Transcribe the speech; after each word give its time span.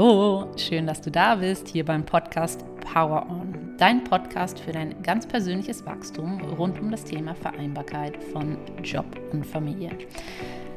Hallo, 0.00 0.46
schön, 0.56 0.86
dass 0.86 1.02
du 1.02 1.10
da 1.10 1.34
bist, 1.34 1.68
hier 1.68 1.84
beim 1.84 2.06
Podcast 2.06 2.64
Power 2.90 3.26
On, 3.28 3.74
dein 3.76 4.02
Podcast 4.02 4.58
für 4.58 4.72
dein 4.72 4.94
ganz 5.02 5.28
persönliches 5.28 5.84
Wachstum 5.84 6.40
rund 6.56 6.80
um 6.80 6.90
das 6.90 7.04
Thema 7.04 7.34
Vereinbarkeit 7.34 8.16
von 8.32 8.56
Job 8.82 9.04
und 9.30 9.44
Familie. 9.44 9.90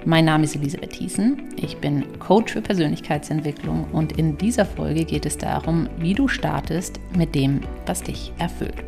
Mein 0.03 0.25
Name 0.25 0.43
ist 0.43 0.57
Elisabeth 0.57 0.89
Thiessen, 0.89 1.41
ich 1.55 1.77
bin 1.77 2.19
Coach 2.19 2.51
für 2.51 2.61
Persönlichkeitsentwicklung 2.61 3.85
und 3.93 4.11
in 4.17 4.37
dieser 4.37 4.65
Folge 4.65 5.05
geht 5.05 5.25
es 5.25 5.37
darum, 5.37 5.87
wie 5.99 6.13
du 6.13 6.27
startest 6.27 6.99
mit 7.15 7.33
dem, 7.33 7.61
was 7.85 8.03
dich 8.03 8.33
erfüllt. 8.39 8.83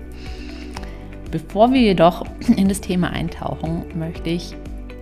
Bevor 1.32 1.72
wir 1.72 1.80
jedoch 1.80 2.26
in 2.58 2.68
das 2.68 2.82
Thema 2.82 3.10
eintauchen, 3.12 3.86
möchte 3.98 4.32
ich 4.32 4.54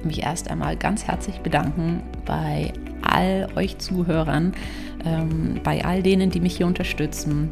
mich 0.04 0.22
erst 0.22 0.52
einmal 0.52 0.78
ganz 0.78 1.08
herzlich 1.08 1.40
bedanken 1.40 2.04
bei 2.24 2.72
all 3.14 3.48
euch 3.56 3.78
Zuhörern, 3.78 4.54
ähm, 5.06 5.60
bei 5.64 5.84
all 5.86 6.04
denen, 6.04 6.30
die 6.30 6.40
mich 6.40 6.58
hier 6.58 6.68
unterstützen, 6.68 7.52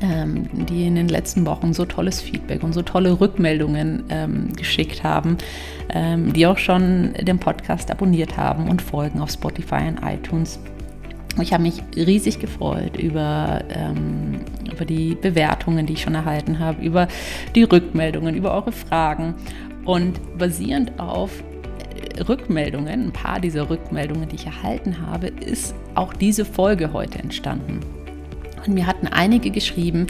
ähm, 0.00 0.48
die 0.66 0.86
in 0.86 0.96
den 0.96 1.08
letzten 1.08 1.46
Wochen 1.46 1.72
so 1.72 1.84
tolles 1.84 2.20
Feedback 2.20 2.62
und 2.62 2.72
so 2.72 2.82
tolle 2.82 3.20
Rückmeldungen 3.20 4.04
ähm, 4.08 4.52
geschickt 4.56 5.04
haben, 5.04 5.38
ähm, 5.90 6.32
die 6.32 6.46
auch 6.46 6.58
schon 6.58 7.14
den 7.20 7.38
Podcast 7.38 7.90
abonniert 7.90 8.36
haben 8.36 8.68
und 8.68 8.82
folgen 8.82 9.20
auf 9.20 9.30
Spotify 9.30 9.88
und 9.88 10.00
iTunes. 10.02 10.58
Ich 11.40 11.52
habe 11.52 11.64
mich 11.64 11.82
riesig 11.96 12.38
gefreut 12.38 12.96
über, 12.96 13.62
ähm, 13.68 14.40
über 14.72 14.84
die 14.84 15.16
Bewertungen, 15.16 15.86
die 15.86 15.94
ich 15.94 16.02
schon 16.02 16.14
erhalten 16.14 16.60
habe, 16.60 16.82
über 16.82 17.08
die 17.54 17.64
Rückmeldungen, 17.64 18.36
über 18.36 18.54
eure 18.54 18.72
Fragen. 18.72 19.34
Und 19.84 20.38
basierend 20.38 20.98
auf 20.98 21.42
Rückmeldungen, 22.28 23.06
ein 23.06 23.12
paar 23.12 23.40
dieser 23.40 23.70
Rückmeldungen, 23.70 24.28
die 24.28 24.36
ich 24.36 24.46
erhalten 24.46 25.06
habe, 25.06 25.28
ist 25.28 25.74
auch 25.94 26.12
diese 26.12 26.44
Folge 26.44 26.92
heute 26.92 27.18
entstanden. 27.18 27.80
Und 28.66 28.74
mir 28.74 28.86
hatten 28.86 29.06
einige 29.06 29.50
geschrieben, 29.50 30.06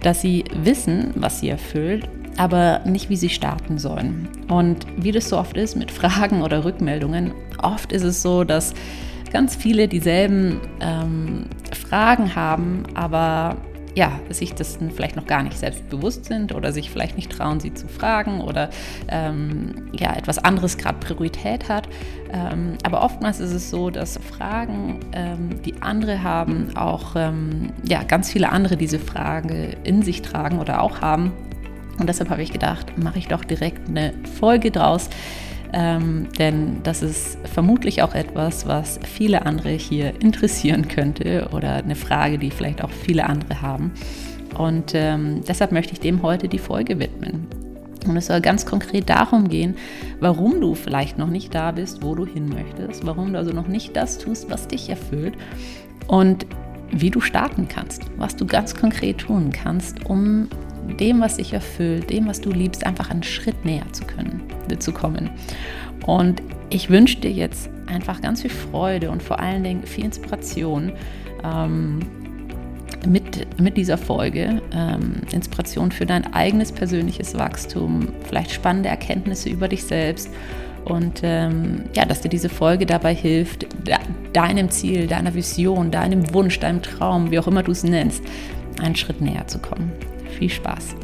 dass 0.00 0.20
sie 0.20 0.44
wissen, 0.62 1.10
was 1.14 1.40
sie 1.40 1.48
erfüllt, 1.48 2.08
aber 2.36 2.80
nicht, 2.86 3.10
wie 3.10 3.16
sie 3.16 3.28
starten 3.28 3.78
sollen. 3.78 4.28
Und 4.48 4.86
wie 4.96 5.12
das 5.12 5.28
so 5.28 5.38
oft 5.38 5.56
ist 5.56 5.76
mit 5.76 5.90
Fragen 5.90 6.42
oder 6.42 6.64
Rückmeldungen, 6.64 7.32
oft 7.62 7.92
ist 7.92 8.04
es 8.04 8.22
so, 8.22 8.44
dass 8.44 8.74
ganz 9.32 9.54
viele 9.54 9.88
dieselben 9.88 10.60
ähm, 10.80 11.44
Fragen 11.72 12.34
haben, 12.34 12.84
aber 12.94 13.56
ja, 13.94 14.20
sich 14.30 14.54
das 14.54 14.78
vielleicht 14.94 15.16
noch 15.16 15.26
gar 15.26 15.42
nicht 15.42 15.58
selbst 15.58 15.88
bewusst 15.88 16.24
sind 16.24 16.54
oder 16.54 16.72
sich 16.72 16.90
vielleicht 16.90 17.16
nicht 17.16 17.32
trauen, 17.32 17.60
sie 17.60 17.74
zu 17.74 17.88
fragen 17.88 18.40
oder 18.40 18.70
ähm, 19.08 19.90
ja, 19.92 20.14
etwas 20.14 20.38
anderes 20.38 20.78
gerade 20.78 20.98
Priorität 20.98 21.68
hat. 21.68 21.88
Ähm, 22.32 22.78
aber 22.84 23.02
oftmals 23.02 23.40
ist 23.40 23.52
es 23.52 23.70
so, 23.70 23.90
dass 23.90 24.18
Fragen, 24.18 25.00
ähm, 25.12 25.62
die 25.64 25.82
andere 25.82 26.22
haben, 26.22 26.76
auch 26.76 27.16
ähm, 27.16 27.72
ja, 27.84 28.02
ganz 28.04 28.30
viele 28.30 28.50
andere 28.50 28.76
diese 28.76 28.98
Frage 28.98 29.76
in 29.84 30.02
sich 30.02 30.22
tragen 30.22 30.58
oder 30.58 30.82
auch 30.82 31.00
haben. 31.00 31.32
Und 31.98 32.08
deshalb 32.08 32.30
habe 32.30 32.42
ich 32.42 32.52
gedacht, 32.52 32.96
mache 32.96 33.18
ich 33.18 33.28
doch 33.28 33.44
direkt 33.44 33.88
eine 33.88 34.14
Folge 34.38 34.70
draus 34.70 35.10
ähm, 35.72 36.28
denn 36.38 36.82
das 36.82 37.02
ist 37.02 37.38
vermutlich 37.44 38.02
auch 38.02 38.14
etwas, 38.14 38.66
was 38.66 38.98
viele 39.04 39.46
andere 39.46 39.70
hier 39.70 40.20
interessieren 40.20 40.88
könnte 40.88 41.48
oder 41.52 41.74
eine 41.74 41.94
Frage, 41.94 42.38
die 42.38 42.50
vielleicht 42.50 42.82
auch 42.82 42.90
viele 42.90 43.26
andere 43.26 43.62
haben. 43.62 43.92
Und 44.58 44.92
ähm, 44.94 45.42
deshalb 45.46 45.72
möchte 45.72 45.92
ich 45.92 46.00
dem 46.00 46.22
heute 46.22 46.48
die 46.48 46.58
Folge 46.58 46.98
widmen. 46.98 47.46
Und 48.06 48.16
es 48.16 48.26
soll 48.26 48.40
ganz 48.40 48.64
konkret 48.64 49.10
darum 49.10 49.48
gehen, 49.48 49.76
warum 50.20 50.60
du 50.60 50.74
vielleicht 50.74 51.18
noch 51.18 51.28
nicht 51.28 51.54
da 51.54 51.70
bist, 51.70 52.02
wo 52.02 52.14
du 52.14 52.26
hin 52.26 52.48
möchtest, 52.48 53.06
warum 53.06 53.32
du 53.32 53.38
also 53.38 53.52
noch 53.52 53.68
nicht 53.68 53.94
das 53.94 54.18
tust, 54.18 54.50
was 54.50 54.68
dich 54.68 54.88
erfüllt 54.88 55.34
und 56.06 56.46
wie 56.90 57.10
du 57.10 57.20
starten 57.20 57.68
kannst, 57.68 58.02
was 58.16 58.36
du 58.36 58.46
ganz 58.46 58.74
konkret 58.74 59.18
tun 59.18 59.50
kannst, 59.52 60.06
um 60.06 60.48
dem, 60.98 61.20
was 61.20 61.36
dich 61.36 61.52
erfüllt, 61.52 62.10
dem, 62.10 62.26
was 62.26 62.40
du 62.40 62.50
liebst, 62.50 62.86
einfach 62.86 63.10
einen 63.10 63.22
Schritt 63.22 63.64
näher 63.64 63.86
zu 63.92 64.04
können, 64.04 64.42
zu 64.78 64.92
kommen. 64.92 65.30
Und 66.06 66.42
ich 66.70 66.90
wünsche 66.90 67.18
dir 67.18 67.30
jetzt 67.30 67.70
einfach 67.86 68.20
ganz 68.20 68.42
viel 68.42 68.50
Freude 68.50 69.10
und 69.10 69.22
vor 69.22 69.40
allen 69.40 69.64
Dingen 69.64 69.84
viel 69.84 70.04
Inspiration 70.04 70.92
ähm, 71.44 72.00
mit, 73.06 73.60
mit 73.60 73.76
dieser 73.76 73.98
Folge. 73.98 74.62
Ähm, 74.72 75.22
Inspiration 75.32 75.90
für 75.90 76.06
dein 76.06 76.32
eigenes 76.32 76.72
persönliches 76.72 77.36
Wachstum, 77.36 78.08
vielleicht 78.26 78.52
spannende 78.52 78.88
Erkenntnisse 78.88 79.48
über 79.48 79.68
dich 79.68 79.84
selbst 79.84 80.30
und 80.84 81.20
ähm, 81.22 81.84
ja, 81.94 82.04
dass 82.04 82.20
dir 82.20 82.28
diese 82.28 82.48
Folge 82.48 82.86
dabei 82.86 83.14
hilft, 83.14 83.66
de 83.86 83.96
deinem 84.32 84.70
Ziel, 84.70 85.06
deiner 85.08 85.34
Vision, 85.34 85.90
deinem 85.90 86.32
Wunsch, 86.32 86.60
deinem 86.60 86.82
Traum, 86.82 87.30
wie 87.30 87.38
auch 87.38 87.48
immer 87.48 87.62
du 87.62 87.72
es 87.72 87.82
nennst, 87.82 88.22
einen 88.80 88.94
Schritt 88.94 89.20
näher 89.20 89.46
zu 89.48 89.58
kommen. 89.58 89.92
Viel 90.38 90.50
Spaß! 90.50 90.96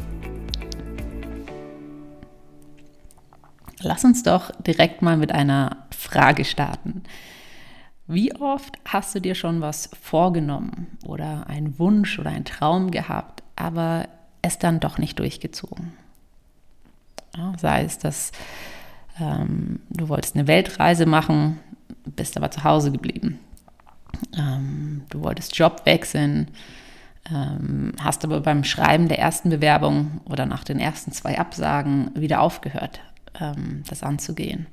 Lass 3.81 4.03
uns 4.03 4.23
doch 4.23 4.51
direkt 4.61 5.01
mal 5.01 5.17
mit 5.17 5.31
einer 5.31 5.85
Frage 5.95 6.45
starten. 6.45 7.03
Wie 8.07 8.33
oft 8.35 8.77
hast 8.85 9.13
du 9.13 9.19
dir 9.19 9.35
schon 9.35 9.61
was 9.61 9.89
vorgenommen 10.01 10.97
oder 11.05 11.47
einen 11.47 11.77
Wunsch 11.77 12.17
oder 12.19 12.31
einen 12.31 12.45
Traum 12.45 12.89
gehabt, 12.89 13.43
aber 13.55 14.07
es 14.41 14.57
dann 14.57 14.79
doch 14.79 14.97
nicht 14.97 15.19
durchgezogen? 15.19 15.93
Ja, 17.35 17.53
sei 17.57 17.83
es, 17.83 17.99
dass 17.99 18.31
ähm, 19.19 19.81
du 19.89 20.09
wolltest 20.09 20.35
eine 20.35 20.47
Weltreise 20.47 21.05
machen, 21.05 21.59
bist 22.05 22.37
aber 22.37 22.49
zu 22.49 22.63
Hause 22.63 22.91
geblieben. 22.91 23.39
Ähm, 24.35 25.03
du 25.09 25.21
wolltest 25.21 25.55
Job 25.57 25.81
wechseln, 25.85 26.49
hast 27.99 28.23
aber 28.23 28.39
beim 28.39 28.63
Schreiben 28.63 29.07
der 29.07 29.19
ersten 29.19 29.49
Bewerbung 29.49 30.21
oder 30.25 30.45
nach 30.45 30.63
den 30.63 30.79
ersten 30.79 31.11
zwei 31.11 31.37
Absagen 31.39 32.11
wieder 32.15 32.41
aufgehört, 32.41 33.01
ähm, 33.39 33.83
das 33.89 34.03
anzugehen. 34.03 34.67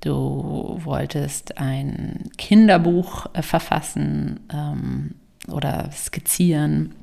Du 0.00 0.78
wolltest 0.84 1.58
ein 1.58 2.30
Kinderbuch 2.38 3.26
äh, 3.32 3.42
verfassen 3.42 4.40
ähm, 4.52 5.14
oder 5.50 5.90
skizzieren 5.90 6.94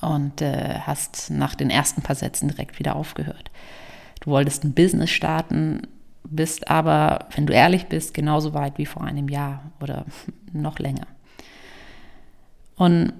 und 0.00 0.40
äh, 0.40 0.78
hast 0.80 1.30
nach 1.30 1.56
den 1.56 1.70
ersten 1.70 2.02
paar 2.02 2.14
Sätzen 2.14 2.48
direkt 2.48 2.78
wieder 2.78 2.94
aufgehört. 2.94 3.50
Du 4.20 4.30
wolltest 4.30 4.62
ein 4.62 4.74
Business 4.74 5.10
starten, 5.10 5.88
bist 6.22 6.70
aber, 6.70 7.26
wenn 7.34 7.46
du 7.46 7.52
ehrlich 7.52 7.86
bist, 7.86 8.14
genauso 8.14 8.54
weit 8.54 8.78
wie 8.78 8.86
vor 8.86 9.02
einem 9.02 9.28
Jahr 9.28 9.72
oder 9.80 10.04
noch 10.52 10.78
länger. 10.78 11.06
Und 12.76 13.12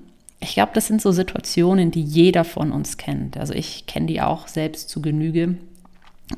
ich 0.44 0.54
glaube, 0.54 0.72
das 0.74 0.86
sind 0.86 1.00
so 1.00 1.10
Situationen, 1.10 1.90
die 1.90 2.02
jeder 2.02 2.44
von 2.44 2.70
uns 2.70 2.96
kennt. 2.96 3.36
Also 3.36 3.54
ich 3.54 3.86
kenne 3.86 4.06
die 4.06 4.20
auch 4.20 4.46
selbst 4.46 4.88
zu 4.88 5.02
Genüge. 5.02 5.56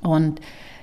Und 0.01 0.41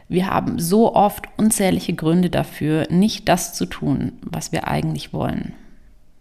wir 0.10 0.30
haben 0.30 0.60
so 0.60 0.94
oft 0.94 1.26
unzählige 1.38 1.94
Gründe 1.94 2.30
dafür, 2.30 2.88
nicht 2.90 3.28
das 3.30 3.54
zu 3.54 3.66
tun, 3.66 4.14
was 4.22 4.52
wir 4.52 4.68
eigentlich 4.68 5.14
wollen. 5.14 5.54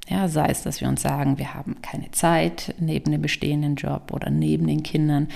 Ja, 0.09 0.29
sei 0.29 0.47
es, 0.47 0.63
dass 0.63 0.81
wir 0.81 0.89
uns 0.89 1.01
sagen, 1.01 1.39
wir 1.39 1.55
haben 1.55 1.81
keine 1.81 2.11
Zeit 2.11 2.75
neben 2.79 3.13
dem 3.13 3.23
bestehenden 3.23 3.77
Job 3.77 4.13
oder 4.13 4.31
neben 4.31 4.67
den 4.67 4.83
Kindern, 4.83 5.29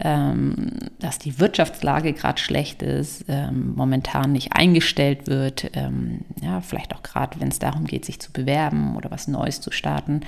ähm, 0.00 0.72
dass 0.98 1.18
die 1.18 1.38
Wirtschaftslage 1.38 2.12
gerade 2.12 2.40
schlecht 2.40 2.82
ist, 2.82 3.26
ähm, 3.28 3.74
momentan 3.76 4.32
nicht 4.32 4.54
eingestellt 4.54 5.26
wird, 5.26 5.70
ähm, 5.74 6.20
ja, 6.42 6.60
vielleicht 6.60 6.94
auch 6.94 7.02
gerade, 7.02 7.40
wenn 7.40 7.48
es 7.48 7.58
darum 7.58 7.84
geht, 7.86 8.04
sich 8.04 8.18
zu 8.18 8.32
bewerben 8.32 8.96
oder 8.96 9.10
was 9.10 9.28
Neues 9.28 9.60
zu 9.60 9.70
starten. 9.70 10.22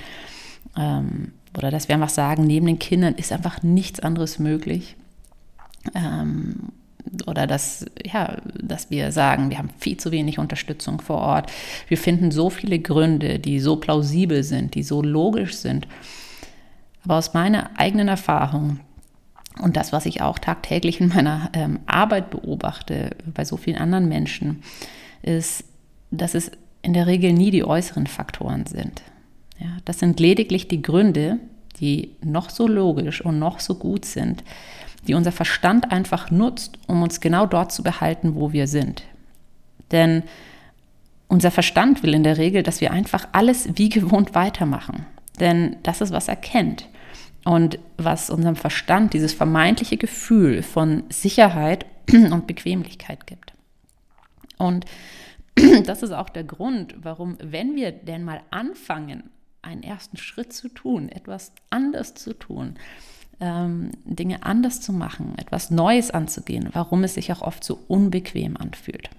Ähm, 0.77 1.33
oder 1.57 1.71
dass 1.71 1.89
wir 1.89 1.95
einfach 1.95 2.09
sagen, 2.09 2.45
neben 2.45 2.67
den 2.67 2.79
Kindern 2.79 3.15
ist 3.15 3.33
einfach 3.33 3.63
nichts 3.63 4.01
anderes 4.01 4.39
möglich. 4.39 4.97
Ähm, 5.95 6.73
oder 7.27 7.47
dass, 7.47 7.87
ja, 8.05 8.37
dass 8.61 8.91
wir 8.91 9.13
sagen, 9.13 9.51
wir 9.51 9.59
haben 9.59 9.71
viel 9.79 9.97
zu 9.97 10.11
wenig 10.11 10.39
Unterstützung 10.39 11.01
vor 11.01 11.19
Ort. 11.19 11.51
Wir 11.89 11.97
finden 11.97 12.31
so 12.31 12.51
viele 12.51 12.79
Gründe, 12.79 13.39
die 13.39 13.61
so 13.61 13.77
plausibel 13.77 14.43
sind, 14.45 14.75
die 14.75 14.83
so 14.83 15.03
logisch 15.03 15.55
sind. 15.55 15.89
Aber 17.05 17.17
aus 17.17 17.33
meiner 17.33 17.71
eigenen 17.79 18.09
Erfahrung 18.09 18.81
und 19.61 19.77
das, 19.77 19.93
was 19.93 20.07
ich 20.07 20.23
auch 20.23 20.39
tagtäglich 20.39 21.01
in 21.01 21.09
meiner 21.09 21.51
ähm, 21.53 21.81
Arbeit 21.87 22.31
beobachte, 22.31 23.17
bei 23.35 23.45
so 23.45 23.57
vielen 23.57 23.79
anderen 23.79 24.09
Menschen, 24.09 24.63
ist, 25.23 25.65
dass 26.11 26.35
es 26.35 26.51
in 26.83 26.93
der 26.93 27.07
Regel 27.07 27.33
nie 27.33 27.51
die 27.51 27.65
äußeren 27.65 28.07
Faktoren 28.07 28.67
sind. 28.67 29.03
Ja, 29.59 29.69
das 29.85 29.99
sind 29.99 30.21
lediglich 30.21 30.69
die 30.69 30.83
Gründe, 30.83 31.39
die 31.81 32.17
noch 32.23 32.51
so 32.51 32.67
logisch 32.67 33.21
und 33.21 33.39
noch 33.39 33.61
so 33.61 33.75
gut 33.75 34.05
sind, 34.05 34.45
die 35.07 35.15
unser 35.15 35.33
Verstand 35.33 35.91
einfach 35.91 36.31
nutzt, 36.31 36.79
um 36.87 37.03
uns 37.03 37.21
genau 37.21 37.47
dort 37.47 37.73
zu 37.73 37.83
behalten, 37.83 38.35
wo 38.35 38.53
wir 38.53 38.67
sind. 38.67 39.05
Denn 39.91 40.23
unser 41.29 41.51
Verstand 41.51 42.03
will 42.03 42.15
in 42.15 42.23
der 42.23 42.39
Regel, 42.39 42.63
dass 42.63 42.81
wir 42.81 42.91
einfach 42.91 43.29
alles 43.33 43.69
wie 43.77 43.89
gewohnt 43.89 44.35
weitermachen. 44.35 45.07
Denn 45.41 45.77
das 45.83 46.01
ist, 46.01 46.13
was 46.13 46.29
er 46.29 46.37
kennt. 46.37 46.89
Und 47.45 47.79
was 47.97 48.31
unserem 48.31 48.57
Verstand 48.57 49.15
dieses 49.15 49.33
vermeintliche 49.33 49.97
Gefühl 49.97 50.63
von 50.63 51.05
Sicherheit 51.09 51.87
und 52.11 52.47
Bequemlichkeit 52.47 53.27
gibt. 53.27 53.53
Und 54.59 54.85
das 55.87 56.03
ist 56.03 56.13
auch 56.13 56.29
der 56.29 56.45
Grund, 56.45 56.95
warum, 57.01 57.37
wenn 57.41 57.77
wir 57.77 57.93
denn 57.93 58.25
mal 58.25 58.41
anfangen, 58.51 59.31
einen 59.63 59.83
ersten 59.83 60.17
Schritt 60.17 60.53
zu 60.53 60.69
tun, 60.69 61.09
etwas 61.09 61.53
anders 61.71 62.15
zu 62.15 62.33
tun, 62.33 62.77
ähm, 63.41 63.91
Dinge 64.05 64.43
anders 64.43 64.81
zu 64.81 64.93
machen, 64.93 65.35
etwas 65.37 65.71
Neues 65.71 66.11
anzugehen, 66.11 66.69
warum 66.73 67.05
es 67.05 67.15
sich 67.15 67.33
auch 67.33 67.43
oft 67.43 67.63
so 67.65 67.79
unbequem 67.89 68.57
anfühlt. 68.57 69.11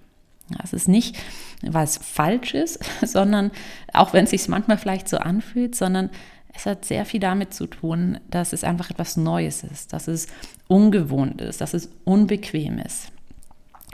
Es 0.63 0.73
ist 0.73 0.87
nicht, 0.87 1.17
weil 1.61 1.83
es 1.83 1.97
falsch 1.97 2.53
ist, 2.53 2.79
sondern 3.05 3.51
auch 3.93 4.13
wenn 4.13 4.23
es 4.23 4.31
sich 4.31 4.47
manchmal 4.47 4.77
vielleicht 4.77 5.07
so 5.07 5.17
anfühlt, 5.17 5.75
sondern 5.75 6.09
es 6.53 6.65
hat 6.65 6.83
sehr 6.85 7.05
viel 7.05 7.19
damit 7.19 7.53
zu 7.53 7.67
tun, 7.67 8.19
dass 8.29 8.53
es 8.53 8.63
einfach 8.63 8.89
etwas 8.89 9.17
Neues 9.17 9.63
ist, 9.63 9.93
dass 9.93 10.07
es 10.07 10.27
ungewohnt 10.67 11.41
ist, 11.41 11.61
dass 11.61 11.73
es 11.73 11.89
unbequem 12.03 12.79
ist. 12.79 13.11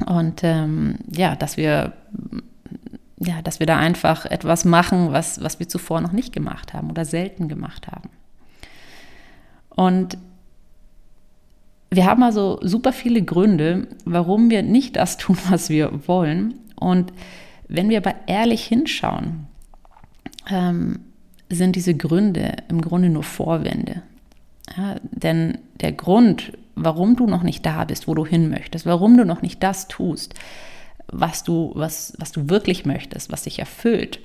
Und 0.06 0.44
ähm, 0.44 0.98
ja, 1.12 1.36
dass 1.36 1.58
wir 1.58 1.94
ja, 3.26 3.42
dass 3.42 3.60
wir 3.60 3.68
da 3.68 3.78
einfach 3.78 4.26
etwas 4.26 4.66
machen, 4.66 5.12
was, 5.12 5.42
was 5.42 5.60
wir 5.60 5.68
zuvor 5.68 6.02
noch 6.02 6.12
nicht 6.12 6.34
gemacht 6.34 6.74
haben 6.74 6.90
oder 6.90 7.06
selten 7.06 7.48
gemacht 7.48 7.88
haben. 7.88 8.10
Und 9.70 10.18
wir 11.90 12.06
haben 12.06 12.24
also 12.24 12.60
super 12.62 12.94
viele 12.94 13.22
Gründe, 13.24 13.88
warum 14.06 14.50
wir 14.50 14.64
nicht 14.64 14.96
das 14.96 15.18
tun, 15.18 15.38
was 15.50 15.70
wir 15.70 16.08
wollen. 16.08 16.56
Und 16.76 17.14
wenn 17.68 17.90
wir 17.90 17.98
aber 17.98 18.16
ehrlich 18.28 18.66
hinschauen, 18.66 19.48
ähm, 20.50 21.00
sind 21.50 21.76
diese 21.76 21.96
Gründe 21.96 22.56
im 22.70 22.82
Grunde 22.82 23.10
nur 23.10 23.24
Vorwände. 23.24 24.02
Ja, 24.76 24.96
denn 25.12 25.60
der 25.80 25.92
Grund, 25.92 26.54
warum 26.76 27.16
du 27.16 27.28
noch 27.28 27.44
nicht 27.44 27.66
da 27.66 27.86
bist, 27.86 28.08
wo 28.08 28.14
du 28.14 28.26
hin 28.26 28.50
möchtest, 28.50 28.86
warum 28.86 29.16
du 29.16 29.26
noch 29.26 29.42
nicht 29.42 29.62
das 29.62 29.88
tust, 29.88 30.34
was 31.08 31.44
du, 31.44 31.72
was, 31.76 32.14
was 32.18 32.32
du 32.32 32.50
wirklich 32.50 32.86
möchtest, 32.86 33.32
was 33.32 33.44
dich 33.44 33.60
erfüllt, 33.60 34.20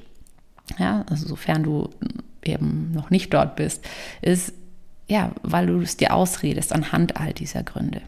ja, 0.78 1.04
also 1.10 1.26
sofern 1.26 1.62
du 1.62 1.90
eben 2.42 2.92
noch 2.92 3.10
nicht 3.10 3.32
dort 3.34 3.56
bist, 3.56 3.84
ist, 4.22 4.52
ja, 5.08 5.32
weil 5.42 5.66
du 5.66 5.80
es 5.80 5.96
dir 5.96 6.14
ausredest 6.14 6.72
anhand 6.72 7.16
all 7.16 7.32
dieser 7.32 7.62
Gründe. 7.62 8.00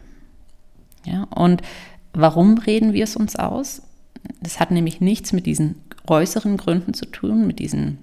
Ja, 1.05 1.23
und 1.23 1.61
warum 2.13 2.57
reden 2.57 2.93
wir 2.93 3.03
es 3.03 3.15
uns 3.15 3.35
aus? 3.35 3.81
Das 4.41 4.59
hat 4.59 4.71
nämlich 4.71 5.01
nichts 5.01 5.33
mit 5.33 5.45
diesen 5.45 5.75
äußeren 6.07 6.57
Gründen 6.57 6.93
zu 6.93 7.05
tun, 7.05 7.45
mit 7.45 7.59
diesen 7.59 7.97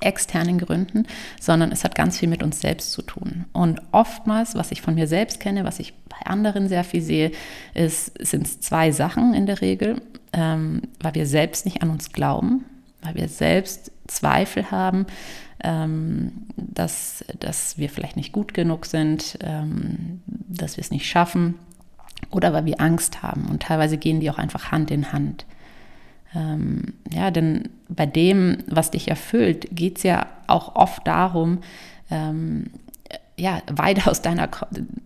externen 0.00 0.58
Gründen, 0.58 1.06
sondern 1.40 1.72
es 1.72 1.84
hat 1.84 1.94
ganz 1.94 2.18
viel 2.18 2.28
mit 2.28 2.42
uns 2.42 2.60
selbst 2.60 2.92
zu 2.92 3.02
tun. 3.02 3.46
Und 3.52 3.80
oftmals, 3.92 4.54
was 4.54 4.70
ich 4.70 4.82
von 4.82 4.94
mir 4.94 5.06
selbst 5.06 5.40
kenne, 5.40 5.64
was 5.64 5.80
ich 5.80 5.94
bei 6.08 6.26
anderen 6.26 6.68
sehr 6.68 6.84
viel 6.84 7.02
sehe, 7.02 7.32
sind 7.74 8.46
es 8.46 8.60
zwei 8.60 8.92
Sachen 8.92 9.34
in 9.34 9.46
der 9.46 9.60
Regel, 9.60 10.00
ähm, 10.32 10.82
weil 11.00 11.14
wir 11.14 11.26
selbst 11.26 11.64
nicht 11.64 11.82
an 11.82 11.90
uns 11.90 12.12
glauben, 12.12 12.64
weil 13.02 13.14
wir 13.16 13.28
selbst 13.28 13.90
Zweifel 14.06 14.70
haben, 14.70 15.06
ähm, 15.62 16.46
dass, 16.56 17.24
dass 17.38 17.78
wir 17.78 17.90
vielleicht 17.90 18.16
nicht 18.16 18.32
gut 18.32 18.54
genug 18.54 18.86
sind, 18.86 19.38
ähm, 19.42 20.22
dass 20.26 20.76
wir 20.76 20.82
es 20.82 20.90
nicht 20.90 21.06
schaffen 21.06 21.56
oder 22.30 22.52
weil 22.52 22.64
wir 22.64 22.80
Angst 22.80 23.22
haben. 23.22 23.46
Und 23.46 23.62
teilweise 23.62 23.98
gehen 23.98 24.20
die 24.20 24.30
auch 24.30 24.38
einfach 24.38 24.72
Hand 24.72 24.90
in 24.90 25.12
Hand. 25.12 25.46
Ähm, 26.34 26.94
ja, 27.12 27.30
denn 27.30 27.68
bei 27.88 28.06
dem, 28.06 28.58
was 28.66 28.90
dich 28.90 29.08
erfüllt, 29.08 29.68
geht 29.72 29.98
es 29.98 30.02
ja 30.04 30.26
auch 30.46 30.76
oft 30.76 31.06
darum, 31.06 31.58
ähm, 32.10 32.70
ja, 33.36 33.62
weit 33.72 34.06
aus 34.06 34.22
deiner, 34.22 34.50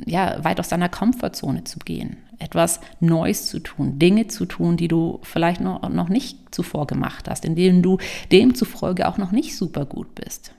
ja, 0.04 0.42
weit 0.42 0.58
aus 0.58 0.68
deiner 0.68 0.88
Komfortzone 0.88 1.64
zu 1.64 1.78
gehen, 1.78 2.16
etwas 2.38 2.80
Neues 3.00 3.46
zu 3.46 3.60
tun, 3.60 3.98
Dinge 3.98 4.26
zu 4.26 4.44
tun, 4.44 4.76
die 4.76 4.88
du 4.88 5.20
vielleicht 5.22 5.60
noch, 5.60 5.88
noch 5.88 6.08
nicht 6.08 6.52
zuvor 6.52 6.86
gemacht 6.86 7.30
hast, 7.30 7.44
in 7.44 7.54
denen 7.54 7.80
du 7.80 7.98
demzufolge 8.32 9.08
auch 9.08 9.18
noch 9.18 9.30
nicht 9.30 9.56
super 9.56 9.86
gut 9.86 10.14
bist. 10.16 10.52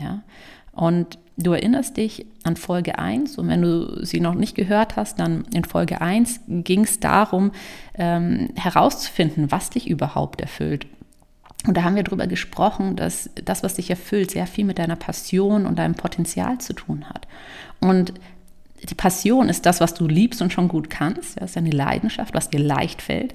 Ja, 0.00 0.22
und 0.74 1.18
du 1.36 1.52
erinnerst 1.52 1.96
dich 1.96 2.26
an 2.44 2.56
Folge 2.56 2.98
1 2.98 3.38
und 3.38 3.48
wenn 3.48 3.62
du 3.62 4.04
sie 4.04 4.20
noch 4.20 4.34
nicht 4.34 4.54
gehört 4.54 4.96
hast, 4.96 5.18
dann 5.18 5.44
in 5.52 5.64
Folge 5.64 6.00
1 6.00 6.40
ging 6.46 6.84
es 6.84 7.00
darum, 7.00 7.52
ähm, 7.96 8.50
herauszufinden, 8.54 9.50
was 9.50 9.70
dich 9.70 9.88
überhaupt 9.88 10.40
erfüllt. 10.40 10.86
Und 11.66 11.76
da 11.76 11.82
haben 11.82 11.96
wir 11.96 12.02
darüber 12.02 12.26
gesprochen, 12.26 12.94
dass 12.94 13.30
das, 13.42 13.62
was 13.62 13.74
dich 13.74 13.88
erfüllt, 13.88 14.32
sehr 14.32 14.46
viel 14.46 14.64
mit 14.64 14.78
deiner 14.78 14.96
Passion 14.96 15.66
und 15.66 15.78
deinem 15.78 15.94
Potenzial 15.94 16.58
zu 16.58 16.74
tun 16.74 17.08
hat. 17.08 17.26
Und 17.80 18.12
die 18.88 18.94
Passion 18.94 19.48
ist 19.48 19.64
das, 19.64 19.80
was 19.80 19.94
du 19.94 20.06
liebst 20.06 20.42
und 20.42 20.52
schon 20.52 20.68
gut 20.68 20.90
kannst. 20.90 21.40
Das 21.40 21.50
ist 21.50 21.56
eine 21.56 21.70
Leidenschaft, 21.70 22.34
was 22.34 22.50
dir 22.50 22.60
leicht 22.60 23.00
fällt. 23.00 23.34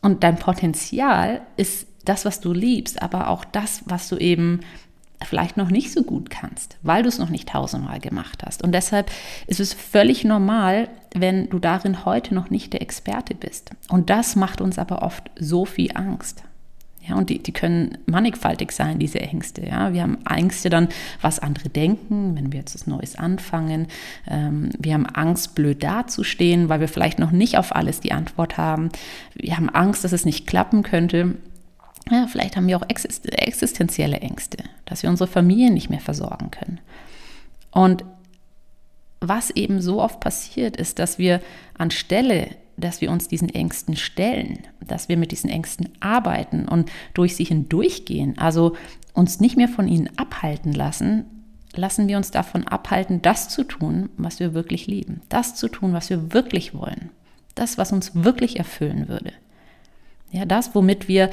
Und 0.00 0.24
dein 0.24 0.36
Potenzial 0.36 1.42
ist 1.56 1.86
das, 2.04 2.24
was 2.24 2.40
du 2.40 2.54
liebst, 2.54 3.02
aber 3.02 3.28
auch 3.28 3.44
das, 3.44 3.82
was 3.84 4.08
du 4.08 4.16
eben 4.16 4.60
vielleicht 5.24 5.56
noch 5.56 5.70
nicht 5.70 5.92
so 5.92 6.02
gut 6.02 6.30
kannst, 6.30 6.76
weil 6.82 7.02
du 7.02 7.08
es 7.08 7.18
noch 7.18 7.30
nicht 7.30 7.48
tausendmal 7.48 8.00
gemacht 8.00 8.42
hast. 8.44 8.62
Und 8.62 8.72
deshalb 8.72 9.10
ist 9.46 9.60
es 9.60 9.72
völlig 9.72 10.24
normal, 10.24 10.88
wenn 11.14 11.48
du 11.48 11.58
darin 11.58 12.04
heute 12.04 12.34
noch 12.34 12.50
nicht 12.50 12.72
der 12.72 12.82
Experte 12.82 13.34
bist. 13.34 13.70
Und 13.88 14.10
das 14.10 14.36
macht 14.36 14.60
uns 14.60 14.78
aber 14.78 15.02
oft 15.02 15.30
so 15.38 15.64
viel 15.64 15.90
Angst. 15.94 16.44
Ja, 17.08 17.14
und 17.14 17.30
die, 17.30 17.42
die 17.42 17.52
können 17.52 17.96
mannigfaltig 18.06 18.70
sein, 18.70 18.98
diese 18.98 19.20
Ängste. 19.20 19.66
Ja. 19.66 19.94
Wir 19.94 20.02
haben 20.02 20.18
Ängste 20.28 20.68
dann, 20.68 20.88
was 21.22 21.38
andere 21.38 21.70
denken, 21.70 22.36
wenn 22.36 22.52
wir 22.52 22.60
jetzt 22.60 22.74
was 22.74 22.86
Neues 22.86 23.16
anfangen. 23.16 23.86
Ähm, 24.28 24.70
wir 24.78 24.92
haben 24.92 25.06
Angst, 25.06 25.54
blöd 25.54 25.82
dazustehen, 25.82 26.68
weil 26.68 26.80
wir 26.80 26.88
vielleicht 26.88 27.18
noch 27.18 27.30
nicht 27.30 27.56
auf 27.56 27.74
alles 27.74 28.00
die 28.00 28.12
Antwort 28.12 28.58
haben. 28.58 28.90
Wir 29.34 29.56
haben 29.56 29.70
Angst, 29.70 30.04
dass 30.04 30.12
es 30.12 30.26
nicht 30.26 30.46
klappen 30.46 30.82
könnte. 30.82 31.36
Ja, 32.10 32.26
vielleicht 32.26 32.56
haben 32.56 32.66
wir 32.66 32.76
auch 32.78 32.86
existenzielle 32.88 34.20
Ängste, 34.20 34.58
dass 34.86 35.02
wir 35.02 35.10
unsere 35.10 35.28
Familie 35.28 35.70
nicht 35.70 35.90
mehr 35.90 36.00
versorgen 36.00 36.50
können. 36.50 36.80
Und 37.70 38.04
was 39.20 39.50
eben 39.50 39.80
so 39.80 40.00
oft 40.00 40.20
passiert, 40.20 40.76
ist, 40.76 40.98
dass 40.98 41.18
wir 41.18 41.40
anstelle, 41.76 42.48
dass 42.76 43.00
wir 43.00 43.10
uns 43.10 43.28
diesen 43.28 43.48
Ängsten 43.48 43.96
stellen, 43.96 44.60
dass 44.80 45.08
wir 45.08 45.16
mit 45.16 45.32
diesen 45.32 45.50
Ängsten 45.50 45.90
arbeiten 46.00 46.68
und 46.68 46.90
durch 47.14 47.36
sie 47.36 47.44
hindurchgehen, 47.44 48.38
also 48.38 48.76
uns 49.12 49.40
nicht 49.40 49.56
mehr 49.56 49.68
von 49.68 49.88
ihnen 49.88 50.08
abhalten 50.16 50.72
lassen, 50.72 51.24
lassen 51.74 52.08
wir 52.08 52.16
uns 52.16 52.30
davon 52.30 52.66
abhalten, 52.66 53.20
das 53.20 53.48
zu 53.48 53.64
tun, 53.64 54.08
was 54.16 54.40
wir 54.40 54.54
wirklich 54.54 54.86
lieben, 54.86 55.22
das 55.28 55.56
zu 55.56 55.68
tun, 55.68 55.92
was 55.92 56.08
wir 56.08 56.32
wirklich 56.32 56.72
wollen, 56.72 57.10
das, 57.54 57.76
was 57.76 57.92
uns 57.92 58.14
wirklich 58.14 58.58
erfüllen 58.58 59.08
würde. 59.08 59.32
Ja, 60.30 60.44
das, 60.44 60.74
womit 60.74 61.08
wir 61.08 61.30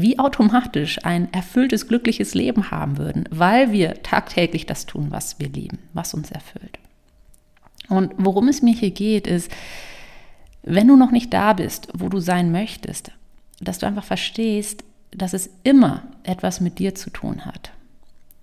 wie 0.00 0.18
automatisch 0.18 1.04
ein 1.04 1.32
erfülltes, 1.32 1.88
glückliches 1.88 2.34
Leben 2.34 2.70
haben 2.70 2.98
würden, 2.98 3.24
weil 3.30 3.72
wir 3.72 4.02
tagtäglich 4.02 4.64
das 4.64 4.86
tun, 4.86 5.08
was 5.10 5.40
wir 5.40 5.48
lieben, 5.48 5.78
was 5.92 6.14
uns 6.14 6.30
erfüllt. 6.30 6.78
Und 7.88 8.12
worum 8.16 8.48
es 8.48 8.62
mir 8.62 8.74
hier 8.74 8.90
geht, 8.90 9.26
ist, 9.26 9.50
wenn 10.62 10.88
du 10.88 10.96
noch 10.96 11.10
nicht 11.10 11.32
da 11.32 11.52
bist, 11.52 11.88
wo 11.94 12.08
du 12.08 12.20
sein 12.20 12.52
möchtest, 12.52 13.10
dass 13.60 13.78
du 13.78 13.86
einfach 13.86 14.04
verstehst, 14.04 14.84
dass 15.10 15.32
es 15.32 15.50
immer 15.64 16.02
etwas 16.22 16.60
mit 16.60 16.78
dir 16.78 16.94
zu 16.94 17.10
tun 17.10 17.44
hat. 17.44 17.72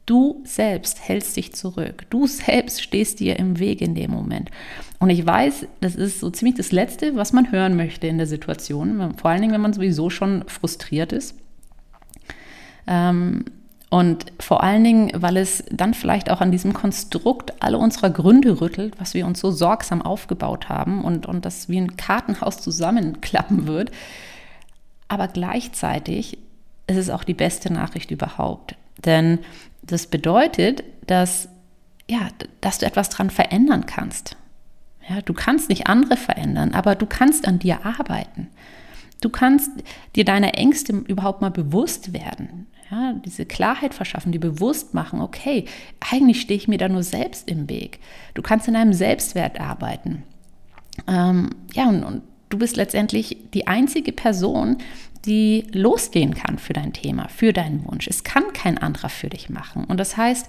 Du 0.05 0.41
selbst 0.43 1.07
hältst 1.07 1.35
dich 1.35 1.53
zurück. 1.53 2.05
Du 2.09 2.27
selbst 2.27 2.81
stehst 2.81 3.19
dir 3.19 3.39
im 3.39 3.59
Weg 3.59 3.81
in 3.81 3.95
dem 3.95 4.11
Moment. 4.11 4.51
Und 4.99 5.09
ich 5.09 5.25
weiß, 5.25 5.67
das 5.81 5.95
ist 5.95 6.19
so 6.19 6.29
ziemlich 6.29 6.55
das 6.55 6.71
Letzte, 6.71 7.15
was 7.15 7.33
man 7.33 7.51
hören 7.51 7.75
möchte 7.75 8.07
in 8.07 8.17
der 8.17 8.27
Situation. 8.27 9.15
Vor 9.17 9.31
allen 9.31 9.41
Dingen, 9.41 9.53
wenn 9.53 9.61
man 9.61 9.73
sowieso 9.73 10.09
schon 10.09 10.43
frustriert 10.47 11.11
ist. 11.11 11.35
Ähm, 12.87 13.45
und 13.89 14.25
vor 14.39 14.63
allen 14.63 14.83
Dingen, 14.83 15.11
weil 15.15 15.37
es 15.37 15.63
dann 15.71 15.93
vielleicht 15.93 16.29
auch 16.29 16.41
an 16.41 16.51
diesem 16.51 16.73
Konstrukt 16.73 17.53
alle 17.61 17.77
unserer 17.77 18.09
Gründe 18.09 18.59
rüttelt, 18.59 18.99
was 18.99 19.13
wir 19.13 19.25
uns 19.25 19.39
so 19.39 19.51
sorgsam 19.51 20.01
aufgebaut 20.01 20.69
haben 20.69 21.03
und, 21.03 21.25
und 21.25 21.45
das 21.45 21.69
wie 21.69 21.77
ein 21.77 21.95
Kartenhaus 21.95 22.57
zusammenklappen 22.57 23.67
wird. 23.67 23.91
Aber 25.07 25.27
gleichzeitig 25.27 26.39
ist 26.87 26.97
es 26.97 27.09
auch 27.09 27.23
die 27.23 27.33
beste 27.33 27.71
Nachricht 27.71 28.11
überhaupt. 28.11 28.75
Denn 29.05 29.39
das 29.81 30.07
bedeutet, 30.07 30.83
dass, 31.07 31.47
ja, 32.09 32.27
dass 32.61 32.79
du 32.79 32.85
etwas 32.85 33.09
dran 33.09 33.29
verändern 33.29 33.85
kannst. 33.85 34.35
Ja, 35.07 35.21
du 35.21 35.33
kannst 35.33 35.69
nicht 35.69 35.87
andere 35.87 36.17
verändern, 36.17 36.73
aber 36.73 36.95
du 36.95 37.05
kannst 37.05 37.47
an 37.47 37.59
dir 37.59 37.85
arbeiten. 37.85 38.47
Du 39.21 39.29
kannst 39.29 39.69
dir 40.15 40.25
deine 40.25 40.53
Ängste 40.55 40.93
überhaupt 40.93 41.41
mal 41.41 41.51
bewusst 41.51 42.13
werden. 42.13 42.67
Ja, 42.91 43.13
diese 43.13 43.45
Klarheit 43.45 43.95
verschaffen, 43.95 44.31
die 44.31 44.37
bewusst 44.37 44.93
machen, 44.93 45.19
okay, 45.19 45.65
eigentlich 46.11 46.41
stehe 46.41 46.57
ich 46.57 46.67
mir 46.67 46.77
da 46.77 46.87
nur 46.87 47.01
selbst 47.01 47.49
im 47.49 47.67
Weg. 47.67 47.99
Du 48.35 48.43
kannst 48.43 48.67
in 48.67 48.75
deinem 48.75 48.93
Selbstwert 48.93 49.59
arbeiten. 49.59 50.23
Ähm, 51.07 51.49
ja, 51.73 51.89
und, 51.89 52.03
und 52.03 52.21
du 52.49 52.59
bist 52.59 52.75
letztendlich 52.75 53.37
die 53.53 53.65
einzige 53.65 54.11
Person, 54.11 54.77
die 55.25 55.65
losgehen 55.71 56.35
kann 56.35 56.59
für 56.59 56.73
dein 56.73 56.93
Thema, 56.93 57.27
für 57.27 57.53
deinen 57.53 57.83
Wunsch. 57.85 58.07
Es 58.07 58.23
kann 58.23 58.53
kein 58.53 58.77
anderer 58.77 59.09
für 59.09 59.29
dich 59.29 59.49
machen. 59.49 59.85
Und 59.85 59.99
das 59.99 60.15
heißt, 60.15 60.47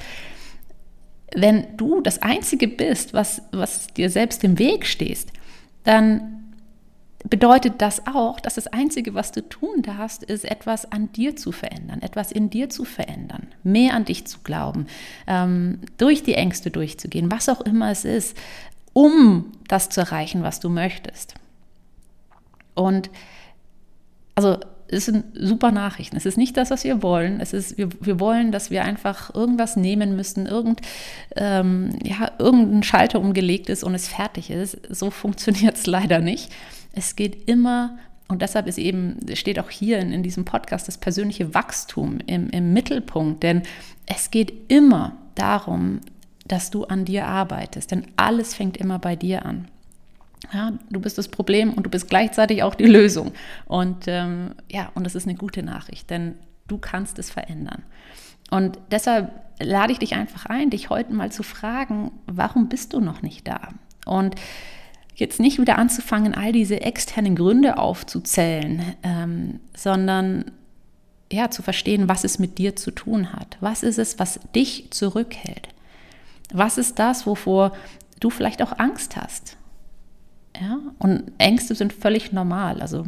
wenn 1.35 1.76
du 1.76 2.02
das 2.02 2.21
Einzige 2.23 2.69
bist, 2.69 3.14
was, 3.14 3.43
was 3.52 3.88
dir 3.88 4.11
selbst 4.11 4.45
im 4.45 4.59
Weg 4.59 4.87
stehst, 4.87 5.33
dann 5.85 6.45
bedeutet 7.28 7.75
das 7.78 8.06
auch, 8.06 8.40
dass 8.40 8.54
das 8.54 8.66
Einzige, 8.68 9.14
was 9.14 9.33
du 9.33 9.47
tun 9.49 9.83
darfst, 9.83 10.23
ist 10.23 10.45
etwas 10.45 10.90
an 10.92 11.12
dir 11.12 11.37
zu 11.37 11.52
verändern, 11.52 12.02
etwas 12.02 12.33
in 12.33 12.50
dir 12.50 12.71
zu 12.71 12.85
verändern, 12.85 13.49
mehr 13.62 13.95
an 13.95 14.04
dich 14.04 14.26
zu 14.26 14.38
glauben, 14.45 14.87
ähm, 15.26 15.80
durch 15.99 16.23
die 16.23 16.35
Ängste 16.35 16.71
durchzugehen, 16.71 17.30
was 17.30 17.49
auch 17.49 17.61
immer 17.61 17.90
es 17.90 18.04
ist, 18.04 18.37
um 18.92 19.52
das 19.68 19.88
zu 19.88 20.00
erreichen, 20.00 20.42
was 20.42 20.61
du 20.61 20.68
möchtest. 20.68 21.35
Und 22.75 23.11
also 24.35 24.59
es 24.88 25.06
sind 25.06 25.25
super 25.35 25.73
Nachrichten. 25.73 26.16
Es 26.16 26.26
ist 26.26 26.38
nicht 26.38 26.56
das, 26.56 26.71
was 26.71 26.85
wir 26.85 27.02
wollen. 27.02 27.40
Es 27.40 27.52
ist, 27.52 27.76
wir, 27.76 27.88
wir 28.00 28.21
wollen, 28.21 28.52
dass 28.52 28.71
wir 28.71 28.85
einfach 28.85 29.35
irgendwas 29.35 29.76
nehmen 29.76 30.14
müssen, 30.14 30.47
irgend, 30.47 30.80
ähm, 31.35 31.90
ja, 32.02 32.30
irgendein 32.38 32.83
Schalter 32.83 33.18
umgelegt 33.21 33.68
ist 33.68 33.83
und 33.83 33.95
es 33.95 34.09
fertig 34.09 34.50
ist. 34.50 34.78
So 34.88 35.11
funktioniert 35.11 35.76
es 35.76 35.87
leider 35.87 36.21
nicht. 36.21 36.52
Es 36.96 37.14
geht 37.14 37.48
immer, 37.48 37.98
und 38.26 38.42
deshalb 38.42 38.66
ist 38.66 38.78
eben, 38.78 39.18
steht 39.34 39.60
auch 39.60 39.70
hier 39.70 39.98
in, 39.98 40.12
in 40.12 40.22
diesem 40.22 40.44
Podcast 40.44 40.88
das 40.88 40.98
persönliche 40.98 41.54
Wachstum 41.54 42.18
im, 42.26 42.48
im 42.50 42.72
Mittelpunkt, 42.72 43.42
denn 43.42 43.62
es 44.06 44.30
geht 44.30 44.72
immer 44.72 45.16
darum, 45.34 46.00
dass 46.46 46.70
du 46.70 46.84
an 46.84 47.04
dir 47.04 47.26
arbeitest, 47.26 47.90
denn 47.90 48.06
alles 48.16 48.54
fängt 48.54 48.78
immer 48.78 48.98
bei 48.98 49.14
dir 49.14 49.44
an. 49.44 49.68
Ja, 50.52 50.72
du 50.90 51.00
bist 51.00 51.18
das 51.18 51.28
Problem 51.28 51.74
und 51.74 51.84
du 51.84 51.90
bist 51.90 52.08
gleichzeitig 52.08 52.62
auch 52.62 52.74
die 52.74 52.86
Lösung. 52.86 53.32
Und 53.66 54.04
ähm, 54.06 54.54
ja, 54.70 54.90
und 54.94 55.04
das 55.04 55.14
ist 55.14 55.26
eine 55.26 55.36
gute 55.36 55.62
Nachricht, 55.62 56.08
denn 56.08 56.36
du 56.68 56.78
kannst 56.78 57.18
es 57.18 57.30
verändern. 57.30 57.82
Und 58.50 58.78
deshalb 58.90 59.32
lade 59.58 59.92
ich 59.92 59.98
dich 59.98 60.14
einfach 60.14 60.46
ein, 60.46 60.70
dich 60.70 60.88
heute 60.88 61.12
mal 61.12 61.32
zu 61.32 61.42
fragen, 61.42 62.12
warum 62.26 62.68
bist 62.68 62.92
du 62.92 63.00
noch 63.00 63.22
nicht 63.22 63.46
da? 63.46 63.68
Und 64.04 64.36
jetzt 65.16 65.40
nicht 65.40 65.58
wieder 65.58 65.78
anzufangen, 65.78 66.35
all 66.35 66.52
diese 66.52 66.80
externen 66.82 67.35
Gründe 67.35 67.78
aufzuzählen, 67.78 68.94
ähm, 69.02 69.61
sondern 69.75 70.52
ja, 71.32 71.50
zu 71.50 71.62
verstehen, 71.62 72.08
was 72.08 72.23
es 72.23 72.38
mit 72.38 72.58
dir 72.58 72.76
zu 72.76 72.90
tun 72.90 73.32
hat. 73.32 73.56
Was 73.61 73.82
ist 73.82 73.99
es, 73.99 74.18
was 74.18 74.38
dich 74.54 74.88
zurückhält? 74.90 75.68
Was 76.52 76.78
ist 76.78 76.99
das, 76.99 77.26
wovor 77.26 77.73
du 78.20 78.30
vielleicht 78.30 78.62
auch 78.62 78.78
Angst 78.78 79.16
hast? 79.16 79.56
Ja, 80.61 80.78
und 80.99 81.32
Ängste 81.38 81.75
sind 81.75 81.92
völlig 81.92 82.32
normal. 82.32 82.80
Also 82.80 83.04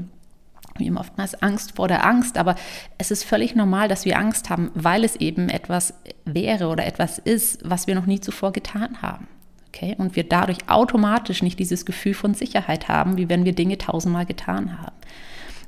wir 0.76 0.88
haben 0.88 0.98
oftmals 0.98 1.40
Angst 1.42 1.76
vor 1.76 1.88
der 1.88 2.04
Angst, 2.06 2.38
aber 2.38 2.56
es 2.98 3.10
ist 3.10 3.24
völlig 3.24 3.54
normal, 3.54 3.88
dass 3.88 4.04
wir 4.04 4.18
Angst 4.18 4.50
haben, 4.50 4.70
weil 4.74 5.04
es 5.04 5.16
eben 5.16 5.48
etwas 5.48 5.94
wäre 6.24 6.68
oder 6.68 6.86
etwas 6.86 7.18
ist, 7.18 7.60
was 7.68 7.86
wir 7.86 7.94
noch 7.94 8.06
nie 8.06 8.20
zuvor 8.20 8.52
getan 8.52 9.02
haben. 9.02 9.28
Okay? 9.68 9.94
Und 9.98 10.16
wir 10.16 10.24
dadurch 10.24 10.58
automatisch 10.68 11.42
nicht 11.42 11.58
dieses 11.58 11.84
Gefühl 11.84 12.14
von 12.14 12.34
Sicherheit 12.34 12.88
haben, 12.88 13.16
wie 13.16 13.28
wenn 13.28 13.44
wir 13.44 13.54
Dinge 13.54 13.78
tausendmal 13.78 14.26
getan 14.26 14.78
haben. 14.80 14.96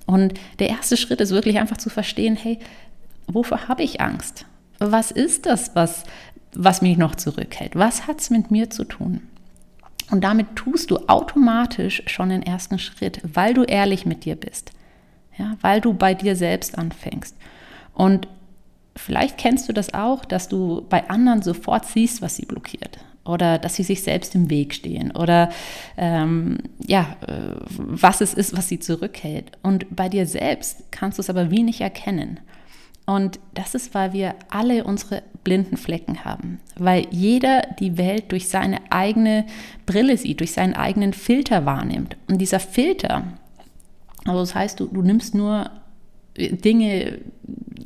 Und 0.07 0.35
der 0.59 0.71
erste 0.71 0.97
Schritt 0.97 1.21
ist 1.21 1.30
wirklich 1.30 1.59
einfach 1.59 1.76
zu 1.76 1.90
verstehen, 1.90 2.37
hey, 2.37 2.59
wofür 3.26 3.69
habe 3.69 3.83
ich 3.83 4.00
Angst? 4.00 4.47
Was 4.78 5.11
ist 5.11 5.47
das, 5.47 5.76
was, 5.76 6.04
was 6.52 6.83
mich 6.83 6.97
noch 6.97 7.14
zurückhält? 7.14 7.76
Was 7.76 8.07
hat 8.07 8.21
es 8.21 8.30
mit 8.30 8.50
mir 8.50 8.71
zu 8.71 8.85
tun? 8.85 9.23
Und 10.11 10.25
damit 10.25 10.57
tust 10.57 10.90
du 10.90 10.97
automatisch 11.07 12.02
schon 12.07 12.30
den 12.30 12.42
ersten 12.42 12.78
Schritt, 12.78 13.21
weil 13.23 13.54
du 13.54 13.62
ehrlich 13.62 14.07
mit 14.07 14.25
dir 14.25 14.35
bist. 14.35 14.73
Ja, 15.38 15.57
weil 15.61 15.80
du 15.80 15.95
bei 15.95 16.14
dir 16.14 16.35
selbst 16.35 16.76
anfängst. 16.76 17.37
Und 17.95 18.26
vielleicht 18.97 19.38
kennst 19.38 19.69
du 19.69 19.73
das 19.73 19.95
auch, 19.95 20.25
dass 20.25 20.49
du 20.49 20.85
bei 20.88 21.09
anderen 21.09 21.42
sofort 21.42 21.87
siehst, 21.87 22.21
was 22.21 22.37
sie 22.37 22.47
blockiert 22.47 22.99
oder 23.24 23.58
dass 23.58 23.74
sie 23.74 23.82
sich 23.82 24.02
selbst 24.02 24.34
im 24.34 24.50
Weg 24.50 24.74
stehen 24.74 25.10
oder 25.12 25.50
ähm, 25.96 26.58
ja, 26.86 27.16
äh, 27.26 27.54
was 27.76 28.20
es 28.20 28.34
ist, 28.34 28.56
was 28.56 28.68
sie 28.68 28.78
zurückhält. 28.78 29.52
Und 29.62 29.94
bei 29.94 30.08
dir 30.08 30.26
selbst 30.26 30.90
kannst 30.90 31.18
du 31.18 31.22
es 31.22 31.30
aber 31.30 31.50
wenig 31.50 31.80
erkennen. 31.80 32.40
Und 33.06 33.40
das 33.54 33.74
ist, 33.74 33.94
weil 33.94 34.12
wir 34.12 34.36
alle 34.50 34.84
unsere 34.84 35.22
blinden 35.42 35.76
Flecken 35.76 36.24
haben, 36.24 36.60
weil 36.76 37.06
jeder 37.10 37.62
die 37.78 37.98
Welt 37.98 38.30
durch 38.30 38.48
seine 38.48 38.78
eigene 38.90 39.46
Brille 39.84 40.16
sieht, 40.16 40.40
durch 40.40 40.52
seinen 40.52 40.74
eigenen 40.74 41.12
Filter 41.12 41.66
wahrnimmt. 41.66 42.16
Und 42.28 42.38
dieser 42.38 42.60
Filter, 42.60 43.24
also 44.26 44.40
das 44.40 44.54
heißt, 44.54 44.78
du, 44.78 44.86
du 44.86 45.02
nimmst 45.02 45.34
nur 45.34 45.70
Dinge 46.36 47.18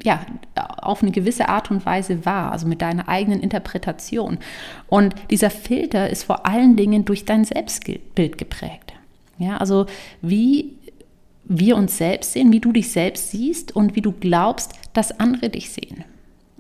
ja, 0.03 0.27
auf 0.87 1.03
eine 1.03 1.13
gewisse 1.13 1.49
Art 1.49 1.71
und 1.71 1.85
Weise 1.87 2.25
wahr, 2.25 2.53
also 2.53 2.67
mit 2.67 2.83
deiner 2.83 3.09
eigenen 3.09 3.41
Interpretation. 3.41 4.39
Und 4.89 5.15
dieser 5.31 5.51
Filter 5.51 6.11
ist 6.11 6.25
vor 6.25 6.47
allen 6.47 6.77
Dingen 6.77 7.05
durch 7.05 7.25
dein 7.25 7.45
Selbstbild 7.45 8.39
geprägt. 8.39 8.93
Ja, 9.39 9.57
also 9.57 9.87
wie 10.23 10.77
wir 11.45 11.77
uns 11.77 11.99
selbst 11.99 12.33
sehen, 12.33 12.53
wie 12.53 12.61
du 12.61 12.73
dich 12.73 12.91
selbst 12.91 13.31
siehst 13.31 13.75
und 13.77 13.97
wie 13.97 14.01
du 14.01 14.13
glaubst, 14.13 14.73
dass 14.93 15.19
andere 15.21 15.51
dich 15.51 15.71
sehen. 15.71 16.05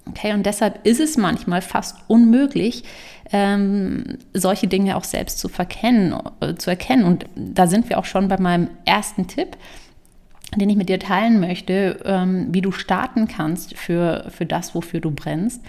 Okay, 0.06 0.34
und 0.34 0.44
deshalb 0.44 0.86
ist 0.86 1.00
es 1.00 1.16
manchmal 1.16 1.62
fast 1.62 1.96
unmöglich, 2.08 2.84
ähm, 3.32 4.18
solche 4.34 4.66
Dinge 4.66 4.96
auch 4.96 5.04
selbst 5.04 5.38
zu 5.38 5.48
verkennen, 5.48 6.14
äh, 6.40 6.54
zu 6.56 6.68
erkennen. 6.68 7.04
Und 7.04 7.24
da 7.34 7.66
sind 7.66 7.88
wir 7.88 7.98
auch 7.98 8.04
schon 8.04 8.28
bei 8.28 8.38
meinem 8.38 8.68
ersten 8.84 9.26
Tipp 9.26 9.56
den 10.60 10.70
ich 10.70 10.76
mit 10.76 10.88
dir 10.88 10.98
teilen 10.98 11.40
möchte, 11.40 12.00
ähm, 12.04 12.48
wie 12.50 12.60
du 12.60 12.72
starten 12.72 13.28
kannst 13.28 13.76
für, 13.76 14.26
für 14.30 14.46
das, 14.46 14.74
wofür 14.74 15.00
du 15.00 15.10
brennst. 15.10 15.62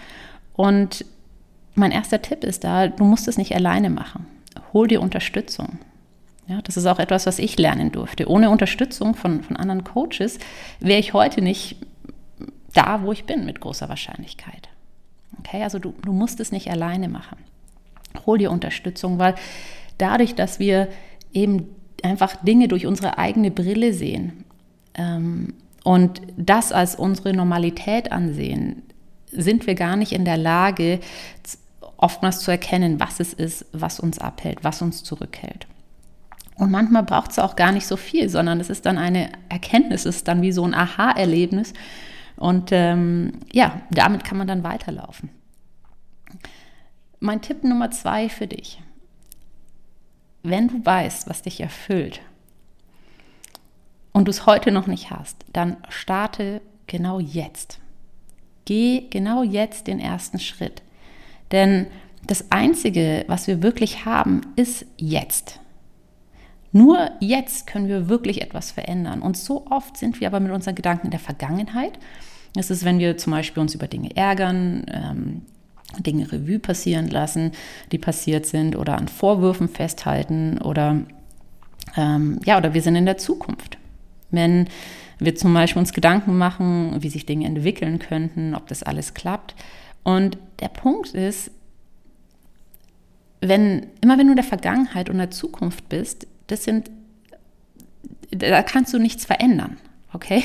Und 0.54 1.06
mein 1.76 1.92
erster 1.92 2.22
Tipp 2.22 2.44
ist 2.44 2.64
da, 2.64 2.88
du 2.88 3.04
musst 3.04 3.28
es 3.28 3.38
nicht 3.38 3.56
alleine 3.56 3.90
machen. 3.90 4.26
Hol 4.74 4.88
dir 4.88 5.02
Unterstützung. 5.02 5.80
Ja, 6.48 6.62
das 6.62 6.78
ist 6.78 6.86
auch 6.86 7.00
etwas, 7.00 7.26
was 7.26 7.40
ich 7.40 7.58
lernen 7.58 7.92
durfte. 7.92 8.30
Ohne 8.30 8.50
Unterstützung 8.50 9.16
von, 9.16 9.42
von 9.42 9.58
anderen 9.58 9.84
Coaches 9.84 10.38
wäre 10.80 11.00
ich 11.00 11.14
heute 11.14 11.42
nicht 11.42 11.78
da, 12.74 13.02
wo 13.04 13.12
ich 13.12 13.26
bin, 13.26 13.46
mit 13.46 13.60
großer 13.60 13.90
Wahrscheinlichkeit. 13.90 14.70
Okay, 15.40 15.64
also 15.64 15.80
du, 15.80 15.94
du 16.04 16.14
musst 16.14 16.40
es 16.40 16.52
nicht 16.52 16.70
alleine 16.70 17.10
machen. 17.10 17.38
Hol 18.26 18.38
dir 18.38 18.52
Unterstützung, 18.52 19.18
weil 19.18 19.36
dadurch, 19.98 20.36
dass 20.36 20.60
wir 20.60 20.88
eben 21.34 21.68
einfach 22.04 22.36
Dinge 22.44 22.68
durch 22.68 22.86
unsere 22.86 23.18
eigene 23.18 23.52
Brille 23.52 23.94
sehen, 23.94 24.45
und 25.84 26.22
das 26.38 26.72
als 26.72 26.96
unsere 26.96 27.34
Normalität 27.34 28.12
ansehen, 28.12 28.82
sind 29.32 29.68
wir 29.68 29.76
gar 29.76 29.96
nicht 29.96 30.14
in 30.14 30.26
der 30.26 30.38
Lage, 30.38 31.00
oftmals 31.98 32.40
zu 32.40 32.52
erkennen, 32.52 33.00
was 33.00 33.20
es 33.20 33.34
ist, 33.34 33.66
was 33.72 34.00
uns 34.00 34.20
abhält, 34.20 34.64
was 34.64 34.82
uns 34.82 35.04
zurückhält. 35.04 35.68
Und 36.58 36.72
manchmal 36.72 37.04
braucht 37.04 37.32
es 37.32 37.40
auch 37.40 37.56
gar 37.56 37.72
nicht 37.72 37.86
so 37.86 37.98
viel, 37.98 38.30
sondern 38.30 38.60
es 38.60 38.70
ist 38.70 38.86
dann 38.86 38.98
eine 38.98 39.30
Erkenntnis, 39.50 40.06
es 40.06 40.18
ist 40.18 40.28
dann 40.28 40.42
wie 40.42 40.52
so 40.52 40.64
ein 40.64 40.74
Aha-Erlebnis. 40.74 41.74
Und 42.38 42.70
ähm, 42.72 43.34
ja, 43.52 43.82
damit 43.92 44.24
kann 44.24 44.38
man 44.38 44.48
dann 44.48 44.64
weiterlaufen. 44.64 45.30
Mein 47.20 47.42
Tipp 47.42 47.64
Nummer 47.64 47.92
zwei 47.92 48.30
für 48.30 48.48
dich. 48.48 48.82
Wenn 50.44 50.68
du 50.68 50.86
weißt, 50.86 51.30
was 51.30 51.42
dich 51.42 51.60
erfüllt, 51.60 52.22
und 54.16 54.30
du 54.30 54.30
es 54.30 54.46
heute 54.46 54.72
noch 54.72 54.88
nicht 54.88 55.12
hast, 55.12 55.44
dann 55.52 55.76
starte 55.90 56.62
genau 56.88 57.20
jetzt. 57.20 57.80
Geh 58.64 59.10
genau 59.10 59.44
jetzt 59.44 59.88
den 59.88 60.00
ersten 60.00 60.40
Schritt. 60.40 60.84
Denn 61.52 61.88
das 62.26 62.50
Einzige, 62.50 63.26
was 63.28 63.46
wir 63.48 63.62
wirklich 63.62 64.06
haben, 64.06 64.40
ist 64.56 64.86
jetzt. 64.96 65.60
Nur 66.72 67.12
jetzt 67.20 67.68
können 67.68 67.90
wir 67.90 68.08
wirklich 68.08 68.42
etwas 68.42 68.72
verändern. 68.72 69.22
Und 69.22 69.36
so 69.36 69.68
oft 69.70 69.98
sind 69.98 70.22
wir 70.22 70.28
aber 70.28 70.40
mit 70.40 70.54
unseren 70.54 70.76
Gedanken 70.76 71.08
in 71.08 71.12
der 71.12 71.20
Vergangenheit. 71.20 72.00
Das 72.54 72.72
ist, 72.72 72.86
wenn 72.86 73.00
wir 73.00 73.18
zum 73.18 73.32
Beispiel 73.32 73.60
uns 73.60 73.76
über 73.76 73.88
Dinge 73.88 74.16
ärgern, 74.16 74.86
ähm, 74.94 75.42
Dinge 76.00 76.32
Revue 76.32 76.60
passieren 76.60 77.10
lassen, 77.10 77.52
die 77.92 77.98
passiert 77.98 78.46
sind, 78.46 78.78
oder 78.78 78.98
an 78.98 79.10
Vorwürfen 79.10 79.68
festhalten, 79.68 80.58
oder 80.60 81.02
ähm, 81.98 82.40
ja, 82.46 82.58
oder 82.58 82.74
wir 82.74 82.82
sind 82.82 82.96
in 82.96 83.06
der 83.06 83.18
Zukunft. 83.18 83.75
Wenn 84.36 84.68
wir 85.20 85.36
zum 85.36 85.54
Beispiel 85.54 85.80
uns 85.80 85.94
Gedanken 85.94 86.38
machen, 86.38 86.98
wie 87.00 87.10
sich 87.10 87.26
Dinge 87.26 87.48
entwickeln 87.48 88.00
könnten, 88.00 88.54
ob 88.54 88.68
das 88.68 88.84
alles 88.84 89.14
klappt. 89.14 89.56
Und 90.04 90.38
der 90.60 90.68
Punkt 90.68 91.14
ist, 91.14 91.52
wenn, 93.42 93.88
immer 94.02 94.18
wenn 94.18 94.28
du 94.28 94.34
in 94.34 94.38
der 94.38 94.46
Vergangenheit 94.46 95.10
und 95.10 95.18
der 95.18 95.32
Zukunft 95.32 95.88
bist, 95.90 96.28
das 96.48 96.64
sind, 96.64 96.92
da 98.32 98.62
kannst 98.64 98.94
du 98.94 99.00
nichts 99.00 99.26
verändern. 99.26 99.78
Okay? 100.14 100.44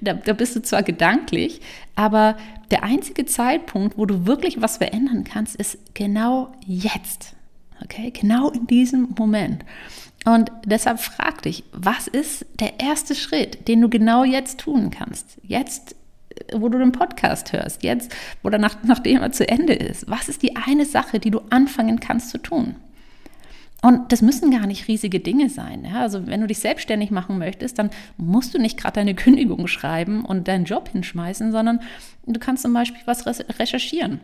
Da, 0.00 0.14
da 0.14 0.32
bist 0.32 0.56
du 0.56 0.62
zwar 0.62 0.82
gedanklich, 0.82 1.60
aber 1.94 2.36
der 2.70 2.82
einzige 2.82 3.24
Zeitpunkt, 3.24 3.96
wo 3.96 4.04
du 4.06 4.26
wirklich 4.26 4.60
was 4.60 4.78
verändern 4.78 5.24
kannst, 5.24 5.56
ist 5.56 5.78
genau 5.94 6.52
jetzt. 6.66 7.34
Okay? 7.84 8.10
Genau 8.10 8.50
in 8.50 8.66
diesem 8.66 9.14
Moment. 9.16 9.64
Und 10.24 10.52
deshalb 10.64 11.00
frag 11.00 11.42
dich, 11.42 11.64
was 11.72 12.06
ist 12.06 12.46
der 12.60 12.80
erste 12.80 13.14
Schritt, 13.14 13.66
den 13.68 13.80
du 13.80 13.88
genau 13.88 14.24
jetzt 14.24 14.60
tun 14.60 14.90
kannst? 14.90 15.38
Jetzt, 15.42 15.96
äh, 16.30 16.60
wo 16.60 16.68
du 16.68 16.78
den 16.78 16.92
Podcast 16.92 17.52
hörst, 17.52 17.82
jetzt, 17.82 18.14
wo 18.42 18.50
nach, 18.50 18.76
nachdem 18.84 19.22
er 19.22 19.32
zu 19.32 19.48
Ende 19.48 19.74
ist. 19.74 20.08
Was 20.08 20.28
ist 20.28 20.42
die 20.42 20.56
eine 20.56 20.84
Sache, 20.84 21.18
die 21.18 21.30
du 21.30 21.40
anfangen 21.50 22.00
kannst 22.00 22.30
zu 22.30 22.38
tun? 22.38 22.76
Und 23.84 24.12
das 24.12 24.22
müssen 24.22 24.52
gar 24.52 24.68
nicht 24.68 24.86
riesige 24.86 25.18
Dinge 25.18 25.50
sein. 25.50 25.84
Ja? 25.84 26.02
Also 26.02 26.28
wenn 26.28 26.40
du 26.40 26.46
dich 26.46 26.60
selbstständig 26.60 27.10
machen 27.10 27.38
möchtest, 27.38 27.80
dann 27.80 27.90
musst 28.16 28.54
du 28.54 28.58
nicht 28.58 28.78
gerade 28.78 28.94
deine 28.94 29.14
Kündigung 29.16 29.66
schreiben 29.66 30.24
und 30.24 30.46
deinen 30.46 30.64
Job 30.64 30.88
hinschmeißen, 30.90 31.50
sondern 31.50 31.80
du 32.24 32.38
kannst 32.38 32.62
zum 32.62 32.72
Beispiel 32.72 33.02
was 33.06 33.26
recherchieren. 33.58 34.20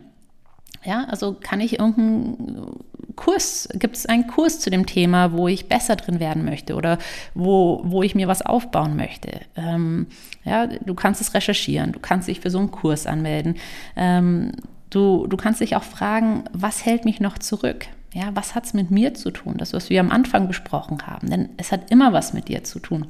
Ja, 0.85 1.05
also 1.05 1.35
kann 1.39 1.59
ich 1.59 1.79
irgendeinen 1.79 2.79
Kurs, 3.15 3.67
gibt 3.73 3.97
es 3.97 4.05
einen 4.05 4.27
Kurs 4.27 4.61
zu 4.61 4.69
dem 4.69 4.85
Thema, 4.85 5.33
wo 5.33 5.49
ich 5.49 5.67
besser 5.67 5.97
drin 5.97 6.21
werden 6.21 6.45
möchte 6.45 6.75
oder 6.75 6.97
wo, 7.33 7.81
wo 7.83 8.01
ich 8.01 8.15
mir 8.15 8.29
was 8.29 8.41
aufbauen 8.41 8.95
möchte? 8.95 9.41
Ähm, 9.57 10.07
ja, 10.45 10.67
du 10.67 10.93
kannst 10.93 11.19
es 11.19 11.33
recherchieren, 11.33 11.91
du 11.91 11.99
kannst 11.99 12.29
dich 12.29 12.39
für 12.39 12.49
so 12.49 12.59
einen 12.59 12.71
Kurs 12.71 13.07
anmelden. 13.07 13.55
Ähm, 13.97 14.53
du, 14.89 15.27
du 15.27 15.35
kannst 15.35 15.59
dich 15.59 15.75
auch 15.75 15.83
fragen, 15.83 16.45
was 16.53 16.85
hält 16.85 17.03
mich 17.03 17.19
noch 17.19 17.37
zurück? 17.37 17.87
Ja, 18.13 18.31
was 18.33 18.55
hat 18.55 18.65
es 18.65 18.73
mit 18.73 18.89
mir 18.89 19.13
zu 19.13 19.31
tun? 19.31 19.55
Das, 19.57 19.73
was 19.73 19.89
wir 19.89 19.99
am 19.99 20.11
Anfang 20.11 20.47
besprochen 20.47 21.05
haben. 21.05 21.29
Denn 21.29 21.49
es 21.57 21.71
hat 21.71 21.91
immer 21.91 22.13
was 22.13 22.33
mit 22.33 22.47
dir 22.47 22.63
zu 22.63 22.79
tun. 22.79 23.05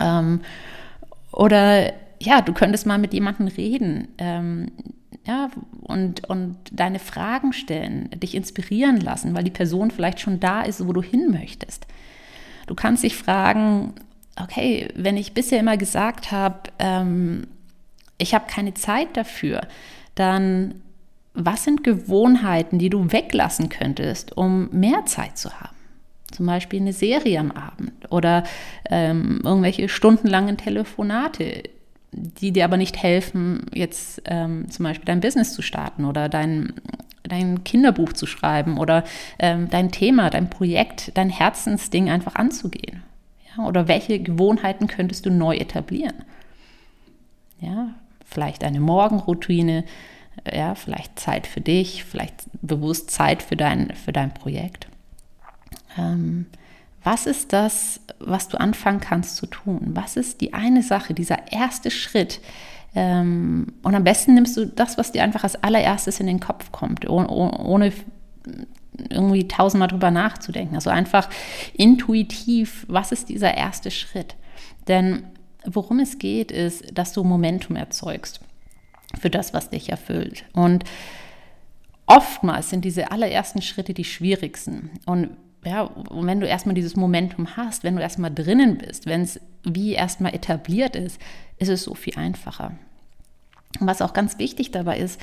Ähm, 0.00 0.40
oder 1.32 1.92
ja, 2.20 2.40
du 2.40 2.52
könntest 2.52 2.86
mal 2.86 2.98
mit 2.98 3.12
jemandem 3.12 3.48
reden, 3.48 4.08
ähm, 4.18 4.70
ja, 5.28 5.50
und, 5.82 6.26
und 6.30 6.56
deine 6.72 6.98
Fragen 6.98 7.52
stellen, 7.52 8.08
dich 8.16 8.34
inspirieren 8.34 8.98
lassen, 8.98 9.34
weil 9.34 9.44
die 9.44 9.50
Person 9.50 9.90
vielleicht 9.90 10.20
schon 10.20 10.40
da 10.40 10.62
ist, 10.62 10.86
wo 10.88 10.94
du 10.94 11.02
hin 11.02 11.30
möchtest. 11.30 11.86
Du 12.66 12.74
kannst 12.74 13.04
dich 13.04 13.14
fragen, 13.14 13.92
okay, 14.42 14.88
wenn 14.94 15.18
ich 15.18 15.34
bisher 15.34 15.60
immer 15.60 15.76
gesagt 15.76 16.32
habe, 16.32 16.60
ähm, 16.78 17.46
ich 18.16 18.34
habe 18.34 18.46
keine 18.48 18.72
Zeit 18.72 19.18
dafür, 19.18 19.60
dann 20.14 20.80
was 21.34 21.62
sind 21.62 21.84
Gewohnheiten, 21.84 22.78
die 22.78 22.90
du 22.90 23.12
weglassen 23.12 23.68
könntest, 23.68 24.36
um 24.36 24.70
mehr 24.70 25.04
Zeit 25.04 25.36
zu 25.36 25.60
haben? 25.60 25.76
Zum 26.32 26.46
Beispiel 26.46 26.80
eine 26.80 26.94
Serie 26.94 27.38
am 27.38 27.50
Abend 27.50 28.10
oder 28.10 28.44
ähm, 28.88 29.42
irgendwelche 29.44 29.88
stundenlangen 29.90 30.56
Telefonate, 30.56 31.62
die 32.12 32.52
dir 32.52 32.64
aber 32.64 32.76
nicht 32.76 33.02
helfen, 33.02 33.66
jetzt 33.72 34.22
ähm, 34.24 34.70
zum 34.70 34.84
Beispiel 34.84 35.04
dein 35.04 35.20
Business 35.20 35.52
zu 35.52 35.62
starten 35.62 36.04
oder 36.04 36.28
dein, 36.28 36.74
dein 37.22 37.64
Kinderbuch 37.64 38.12
zu 38.12 38.26
schreiben 38.26 38.78
oder 38.78 39.04
ähm, 39.38 39.68
dein 39.68 39.90
Thema, 39.90 40.30
dein 40.30 40.50
Projekt, 40.50 41.12
dein 41.16 41.30
Herzensding 41.30 42.10
einfach 42.10 42.34
anzugehen. 42.34 43.02
Ja? 43.56 43.64
Oder 43.66 43.88
welche 43.88 44.20
Gewohnheiten 44.20 44.86
könntest 44.86 45.26
du 45.26 45.30
neu 45.30 45.56
etablieren? 45.56 46.24
Ja, 47.60 47.94
vielleicht 48.24 48.64
eine 48.64 48.80
Morgenroutine, 48.80 49.84
ja, 50.50 50.74
vielleicht 50.74 51.18
Zeit 51.18 51.46
für 51.46 51.60
dich, 51.60 52.04
vielleicht 52.04 52.44
bewusst 52.62 53.10
Zeit 53.10 53.42
für 53.42 53.56
dein, 53.56 53.94
für 53.94 54.12
dein 54.12 54.32
Projekt. 54.32 54.86
Ähm, 55.98 56.46
was 57.08 57.24
ist 57.24 57.54
das, 57.54 58.00
was 58.18 58.48
du 58.48 58.60
anfangen 58.60 59.00
kannst 59.00 59.36
zu 59.36 59.46
tun? 59.46 59.92
Was 59.94 60.18
ist 60.18 60.42
die 60.42 60.52
eine 60.52 60.82
Sache, 60.82 61.14
dieser 61.14 61.50
erste 61.50 61.90
Schritt? 61.90 62.42
Ähm, 62.94 63.72
und 63.82 63.94
am 63.94 64.04
besten 64.04 64.34
nimmst 64.34 64.58
du 64.58 64.66
das, 64.66 64.98
was 64.98 65.10
dir 65.10 65.22
einfach 65.22 65.42
als 65.42 65.62
allererstes 65.62 66.20
in 66.20 66.26
den 66.26 66.38
Kopf 66.38 66.70
kommt, 66.70 67.08
ohne, 67.08 67.30
ohne 67.30 67.92
irgendwie 69.08 69.48
tausendmal 69.48 69.88
drüber 69.88 70.10
nachzudenken. 70.10 70.74
Also 70.74 70.90
einfach 70.90 71.30
intuitiv, 71.72 72.84
was 72.90 73.10
ist 73.10 73.30
dieser 73.30 73.56
erste 73.56 73.90
Schritt? 73.90 74.36
Denn 74.86 75.22
worum 75.64 76.00
es 76.00 76.18
geht, 76.18 76.52
ist, 76.52 76.98
dass 76.98 77.14
du 77.14 77.24
Momentum 77.24 77.76
erzeugst 77.76 78.40
für 79.18 79.30
das, 79.30 79.54
was 79.54 79.70
dich 79.70 79.88
erfüllt. 79.88 80.44
Und 80.52 80.84
oftmals 82.04 82.68
sind 82.68 82.84
diese 82.84 83.10
allerersten 83.12 83.62
Schritte 83.62 83.94
die 83.94 84.04
schwierigsten. 84.04 84.90
Und 85.06 85.30
ja, 85.64 85.82
und 85.82 86.26
wenn 86.26 86.40
du 86.40 86.46
erstmal 86.46 86.74
dieses 86.74 86.96
Momentum 86.96 87.56
hast, 87.56 87.84
wenn 87.84 87.96
du 87.96 88.02
erstmal 88.02 88.32
drinnen 88.32 88.78
bist, 88.78 89.06
wenn 89.06 89.22
es 89.22 89.40
wie 89.64 89.92
erstmal 89.92 90.34
etabliert 90.34 90.96
ist, 90.96 91.20
ist 91.58 91.68
es 91.68 91.82
so 91.82 91.94
viel 91.94 92.16
einfacher. 92.16 92.78
Und 93.80 93.86
was 93.86 94.02
auch 94.02 94.12
ganz 94.12 94.38
wichtig 94.38 94.70
dabei 94.70 94.98
ist, 94.98 95.20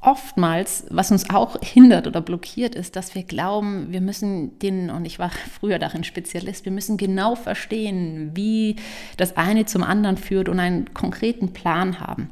oftmals, 0.00 0.86
was 0.90 1.10
uns 1.10 1.30
auch 1.30 1.56
hindert 1.62 2.06
oder 2.06 2.20
blockiert, 2.20 2.74
ist, 2.74 2.96
dass 2.96 3.14
wir 3.14 3.24
glauben, 3.24 3.92
wir 3.92 4.00
müssen 4.00 4.58
den, 4.58 4.90
und 4.90 5.04
ich 5.04 5.18
war 5.18 5.30
früher 5.60 5.78
darin 5.78 6.04
Spezialist, 6.04 6.64
wir 6.64 6.72
müssen 6.72 6.96
genau 6.96 7.34
verstehen, 7.34 8.30
wie 8.34 8.76
das 9.16 9.36
eine 9.36 9.66
zum 9.66 9.82
anderen 9.82 10.16
führt 10.16 10.48
und 10.48 10.60
einen 10.60 10.92
konkreten 10.94 11.52
Plan 11.52 12.00
haben. 12.00 12.30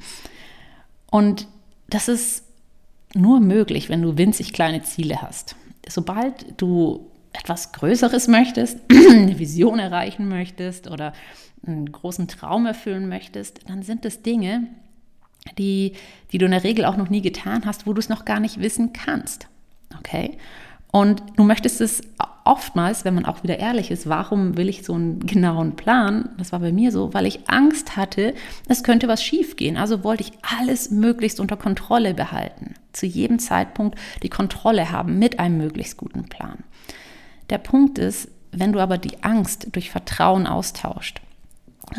Und 1.10 1.48
das 1.88 2.08
ist 2.08 2.44
nur 3.14 3.40
möglich, 3.40 3.88
wenn 3.88 4.02
du 4.02 4.16
winzig 4.16 4.52
kleine 4.52 4.82
Ziele 4.82 5.22
hast. 5.22 5.56
Sobald 5.88 6.60
du 6.60 7.10
etwas 7.32 7.72
Größeres 7.72 8.28
möchtest, 8.28 8.78
eine 8.90 9.38
Vision 9.38 9.78
erreichen 9.78 10.28
möchtest 10.28 10.90
oder 10.90 11.12
einen 11.66 11.90
großen 11.90 12.28
Traum 12.28 12.66
erfüllen 12.66 13.08
möchtest, 13.08 13.68
dann 13.68 13.82
sind 13.82 14.04
es 14.04 14.22
Dinge, 14.22 14.68
die, 15.58 15.92
die 16.32 16.38
du 16.38 16.46
in 16.46 16.52
der 16.52 16.64
Regel 16.64 16.84
auch 16.84 16.96
noch 16.96 17.10
nie 17.10 17.22
getan 17.22 17.66
hast, 17.66 17.86
wo 17.86 17.92
du 17.92 17.98
es 17.98 18.08
noch 18.08 18.24
gar 18.24 18.40
nicht 18.40 18.60
wissen 18.60 18.92
kannst. 18.92 19.48
Okay? 19.98 20.38
Und 20.90 21.22
du 21.36 21.44
möchtest 21.44 21.80
es 21.80 22.02
oftmals, 22.44 23.04
wenn 23.04 23.14
man 23.14 23.24
auch 23.24 23.42
wieder 23.42 23.58
ehrlich 23.58 23.90
ist, 23.90 24.08
warum 24.08 24.56
will 24.56 24.68
ich 24.68 24.84
so 24.84 24.94
einen 24.94 25.20
genauen 25.26 25.76
Plan? 25.76 26.30
Das 26.38 26.52
war 26.52 26.60
bei 26.60 26.72
mir 26.72 26.92
so, 26.92 27.14
weil 27.14 27.26
ich 27.26 27.48
Angst 27.48 27.96
hatte, 27.96 28.34
es 28.68 28.82
könnte 28.82 29.08
was 29.08 29.22
schiefgehen. 29.22 29.76
Also 29.76 30.04
wollte 30.04 30.22
ich 30.22 30.32
alles 30.42 30.90
möglichst 30.90 31.40
unter 31.40 31.56
Kontrolle 31.56 32.14
behalten. 32.14 32.74
Zu 32.92 33.06
jedem 33.06 33.38
Zeitpunkt 33.38 33.98
die 34.22 34.28
Kontrolle 34.28 34.90
haben 34.90 35.18
mit 35.18 35.38
einem 35.38 35.58
möglichst 35.58 35.96
guten 35.96 36.24
Plan. 36.24 36.58
Der 37.50 37.58
Punkt 37.58 37.98
ist, 37.98 38.28
wenn 38.52 38.72
du 38.72 38.80
aber 38.80 38.98
die 38.98 39.22
Angst 39.24 39.68
durch 39.72 39.90
Vertrauen 39.90 40.46
austauscht, 40.46 41.20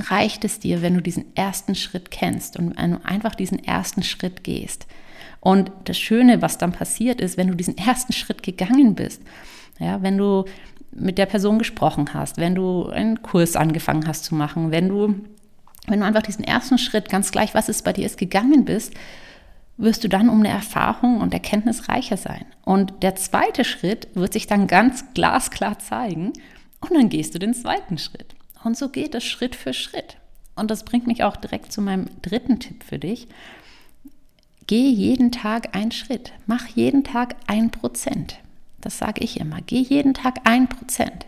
reicht 0.10 0.46
es 0.46 0.60
dir, 0.60 0.82
wenn 0.82 0.96
du 0.96 1.02
diesen 1.02 1.36
ersten 1.36 1.76
Schritt 1.76 2.12
kennst 2.12 2.58
und 2.58 2.78
einfach 2.78 3.36
diesen 3.36 3.64
ersten 3.64 4.04
Schritt 4.04 4.44
gehst. 4.44 4.88
Und 5.42 5.72
das 5.84 6.00
Schöne, 6.00 6.42
was 6.42 6.58
dann 6.58 6.72
passiert 6.72 7.22
ist, 7.22 7.38
wenn 7.38 7.48
du 7.48 7.56
diesen 7.56 7.78
ersten 7.78 8.14
Schritt 8.14 8.42
gegangen 8.42 8.96
bist, 8.96 9.22
ja, 9.80 10.02
wenn 10.02 10.18
du 10.18 10.46
mit 10.92 11.18
der 11.18 11.26
Person 11.26 11.60
gesprochen 11.60 12.14
hast, 12.14 12.38
wenn 12.38 12.56
du 12.56 12.88
einen 12.88 13.22
Kurs 13.22 13.56
angefangen 13.56 14.08
hast 14.08 14.26
zu 14.26 14.36
machen, 14.36 14.72
wenn 14.72 14.88
du, 14.88 15.16
wenn 15.88 16.00
du 16.00 16.06
einfach 16.06 16.22
diesen 16.22 16.46
ersten 16.46 16.78
Schritt, 16.78 17.10
ganz 17.10 17.32
gleich, 17.32 17.54
was 17.54 17.70
es 17.70 17.82
bei 17.82 17.94
dir 17.94 18.06
ist, 18.06 18.18
gegangen 18.18 18.66
bist, 18.66 18.94
wirst 19.78 20.04
du 20.04 20.08
dann 20.08 20.30
um 20.30 20.40
eine 20.40 20.50
Erfahrung 20.50 21.20
und 21.20 21.34
Erkenntnis 21.34 21.90
reicher 21.90 22.16
sein. 22.16 22.46
Und 22.64 23.04
der 23.04 23.16
zweite 23.16 23.66
Schritt 23.66 24.08
wird 24.14 24.32
sich 24.32 24.48
dann 24.48 24.68
ganz 24.68 25.04
glasklar 25.14 25.80
zeigen 25.80 26.32
und 26.80 26.94
dann 26.94 27.10
gehst 27.10 27.36
du 27.36 27.40
den 27.40 27.54
zweiten 27.54 27.98
Schritt. 27.98 28.36
Und 28.64 28.78
so 28.78 28.90
geht 28.90 29.14
es 29.16 29.24
Schritt 29.26 29.56
für 29.56 29.74
Schritt. 29.74 30.18
Und 30.56 30.72
das 30.72 30.86
bringt 30.86 31.08
mich 31.08 31.24
auch 31.24 31.36
direkt 31.36 31.74
zu 31.74 31.82
meinem 31.82 32.08
dritten 32.22 32.60
Tipp 32.60 32.84
für 32.84 32.98
dich. 32.98 33.28
Geh 34.68 34.90
jeden 34.90 35.32
Tag 35.32 35.76
einen 35.76 35.92
Schritt. 35.92 36.32
Mach 36.48 36.66
jeden 36.68 37.04
Tag 37.04 37.36
ein 37.46 37.70
Prozent. 37.70 38.40
Das 38.86 39.00
sage 39.00 39.24
ich 39.24 39.39
immer. 39.39 39.58
Geh 39.65 39.80
jeden 39.80 40.13
Tag 40.13 40.41
ein 40.43 40.69
Prozent. 40.69 41.26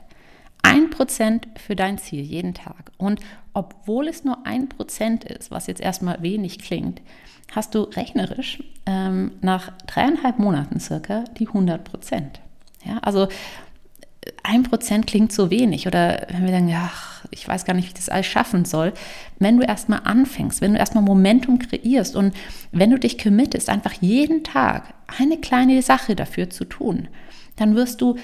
Ein 0.61 0.91
Prozent 0.91 1.47
für 1.57 1.75
dein 1.75 1.97
Ziel 1.97 2.21
jeden 2.21 2.53
Tag. 2.53 2.91
Und 2.97 3.19
obwohl 3.53 4.07
es 4.07 4.23
nur 4.23 4.45
ein 4.45 4.69
Prozent 4.69 5.23
ist, 5.23 5.49
was 5.49 5.65
jetzt 5.65 5.81
erstmal 5.81 6.21
wenig 6.21 6.59
klingt, 6.59 7.01
hast 7.55 7.73
du 7.73 7.81
rechnerisch 7.81 8.61
ähm, 8.85 9.31
nach 9.41 9.71
dreieinhalb 9.87 10.37
Monaten 10.37 10.79
circa 10.79 11.23
die 11.39 11.47
100 11.47 11.83
Prozent. 11.83 12.41
Ja, 12.85 12.99
also 12.99 13.27
ein 14.43 14.61
Prozent 14.61 15.07
klingt 15.07 15.31
so 15.31 15.49
wenig 15.49 15.87
oder 15.87 16.27
wenn 16.29 16.43
wir 16.43 16.51
denken, 16.51 16.69
ja, 16.69 16.91
ich 17.31 17.47
weiß 17.47 17.65
gar 17.65 17.73
nicht, 17.73 17.85
wie 17.85 17.89
ich 17.89 17.93
das 17.95 18.09
alles 18.09 18.27
schaffen 18.27 18.65
soll. 18.65 18.93
Wenn 19.39 19.57
du 19.57 19.63
erstmal 19.63 20.01
anfängst, 20.03 20.61
wenn 20.61 20.73
du 20.73 20.79
erstmal 20.79 21.03
Momentum 21.03 21.57
kreierst 21.57 22.15
und 22.15 22.35
wenn 22.71 22.91
du 22.91 22.99
dich 22.99 23.17
committest, 23.17 23.67
einfach 23.69 23.93
jeden 23.93 24.43
Tag 24.43 24.93
eine 25.19 25.37
kleine 25.37 25.81
Sache 25.81 26.15
dafür 26.15 26.51
zu 26.51 26.65
tun, 26.65 27.07
dann 27.57 27.75
wirst 27.75 28.01
du 28.01 28.15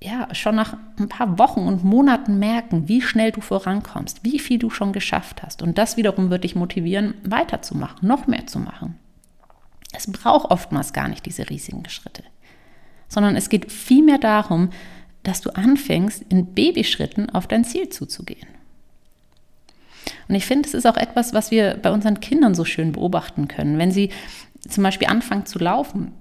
ja 0.00 0.34
schon 0.34 0.54
nach 0.54 0.76
ein 0.98 1.08
paar 1.08 1.38
Wochen 1.38 1.60
und 1.60 1.84
Monaten 1.84 2.38
merken, 2.38 2.88
wie 2.88 3.02
schnell 3.02 3.32
du 3.32 3.40
vorankommst, 3.40 4.24
wie 4.24 4.38
viel 4.38 4.58
du 4.58 4.70
schon 4.70 4.92
geschafft 4.92 5.42
hast. 5.42 5.62
Und 5.62 5.78
das 5.78 5.96
wiederum 5.96 6.30
wird 6.30 6.44
dich 6.44 6.54
motivieren, 6.54 7.14
weiterzumachen, 7.24 8.06
noch 8.06 8.26
mehr 8.26 8.46
zu 8.46 8.58
machen. 8.58 8.98
Es 9.92 10.10
braucht 10.10 10.50
oftmals 10.50 10.92
gar 10.92 11.08
nicht 11.08 11.24
diese 11.24 11.48
riesigen 11.48 11.88
Schritte, 11.88 12.22
sondern 13.08 13.36
es 13.36 13.48
geht 13.48 13.72
vielmehr 13.72 14.18
darum, 14.18 14.70
dass 15.22 15.40
du 15.40 15.50
anfängst, 15.50 16.22
in 16.28 16.54
Babyschritten 16.54 17.30
auf 17.30 17.46
dein 17.46 17.64
Ziel 17.64 17.88
zuzugehen. 17.88 18.46
Und 20.28 20.34
ich 20.34 20.46
finde, 20.46 20.68
es 20.68 20.74
ist 20.74 20.86
auch 20.86 20.96
etwas, 20.96 21.34
was 21.34 21.50
wir 21.50 21.78
bei 21.82 21.90
unseren 21.90 22.20
Kindern 22.20 22.54
so 22.54 22.64
schön 22.64 22.92
beobachten 22.92 23.48
können. 23.48 23.78
Wenn 23.78 23.90
sie 23.90 24.10
zum 24.68 24.82
Beispiel 24.82 25.08
anfangen 25.08 25.46
zu 25.46 25.58
laufen, 25.58 26.12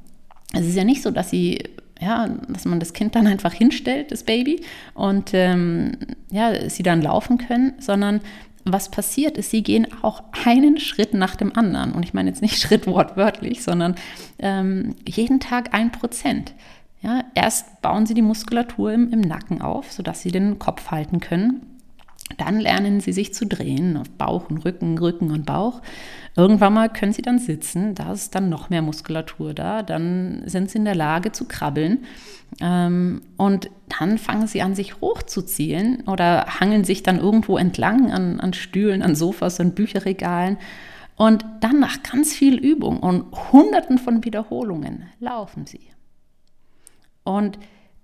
es 0.54 0.65
ist 0.65 0.75
ja 0.75 0.84
nicht 0.84 1.01
so, 1.01 1.12
dass 1.12 1.30
sie 1.30 1.69
ja, 1.99 2.27
dass 2.49 2.65
man 2.65 2.79
das 2.79 2.93
Kind 2.93 3.15
dann 3.15 3.27
einfach 3.27 3.53
hinstellt, 3.53 4.12
das 4.12 4.23
Baby, 4.23 4.62
und 4.93 5.34
ähm, 5.34 5.93
ja, 6.29 6.69
sie 6.69 6.84
dann 6.84 7.01
laufen 7.01 7.38
können, 7.38 7.73
sondern 7.79 8.21
was 8.65 8.89
passiert 8.89 9.38
ist, 9.38 9.51
sie 9.51 9.62
gehen 9.62 9.88
auch 10.01 10.23
einen 10.43 10.79
Schritt 10.79 11.13
nach 11.13 11.36
dem 11.36 11.55
anderen. 11.55 11.93
Und 11.93 12.03
ich 12.03 12.13
meine 12.13 12.29
jetzt 12.29 12.41
nicht 12.41 12.58
Schritt 12.62 12.88
wortwörtlich, 12.88 13.63
sondern 13.63 13.95
ähm, 14.39 14.95
jeden 15.08 15.39
Tag 15.39 15.73
ein 15.73 15.91
Prozent. 15.91 16.53
Ja, 17.01 17.23
erst 17.36 17.81
bauen 17.84 18.08
sie 18.08 18.15
die 18.15 18.23
Muskulatur 18.23 18.91
im, 18.91 19.13
im 19.13 19.21
Nacken 19.21 19.62
auf, 19.62 19.91
sodass 19.91 20.21
sie 20.21 20.31
den 20.31 20.58
Kopf 20.58 20.89
halten 20.89 21.19
können. 21.19 21.62
Dann 22.38 22.60
lernen 22.60 23.00
sie 23.02 23.14
sich 23.14 23.34
zu 23.34 23.46
drehen 23.46 23.98
auf 23.98 24.10
Bauch 24.10 24.50
und 24.50 24.66
Rücken, 24.66 24.98
Rücken 24.98 25.32
und 25.32 25.46
Bauch. 25.46 25.82
Irgendwann 26.36 26.74
mal 26.74 26.90
können 26.90 27.14
sie 27.14 27.22
dann 27.22 27.40
sitzen, 27.40 27.96
da 27.96 28.12
ist 28.12 28.34
dann 28.36 28.50
noch 28.50 28.70
mehr 28.70 28.82
Muskulatur 28.82 29.54
da. 29.54 29.84
Dann 29.84 30.42
sind 30.48 30.70
sie 30.70 30.80
in 30.80 30.86
der 30.86 30.96
Lage 30.96 31.32
zu 31.32 31.46
krabbeln. 31.46 32.04
Ähm, 32.62 33.22
und 33.38 33.70
dann 34.00 34.18
fangen 34.18 34.48
sie 34.48 34.62
an, 34.62 34.76
sich 34.76 35.02
hochzuziehen 35.02 36.04
oder 36.08 36.60
hangeln 36.60 36.84
sich 36.84 37.04
dann 37.04 37.20
irgendwo 37.20 37.58
entlang 37.58 38.12
an, 38.12 38.40
an 38.40 38.54
Stühlen, 38.54 39.02
an 39.02 39.16
Sofas, 39.16 39.60
an 39.60 39.76
Bücherregalen. 39.76 40.58
Und 41.16 41.46
dann 41.62 41.80
nach 41.80 42.04
ganz 42.04 42.34
viel 42.34 42.58
Übung 42.58 43.00
und 43.00 43.26
Hunderten 43.54 43.98
von 43.98 44.26
Wiederholungen 44.26 45.06
laufen 45.20 45.66
sie. 45.66 45.88
Und 47.24 47.60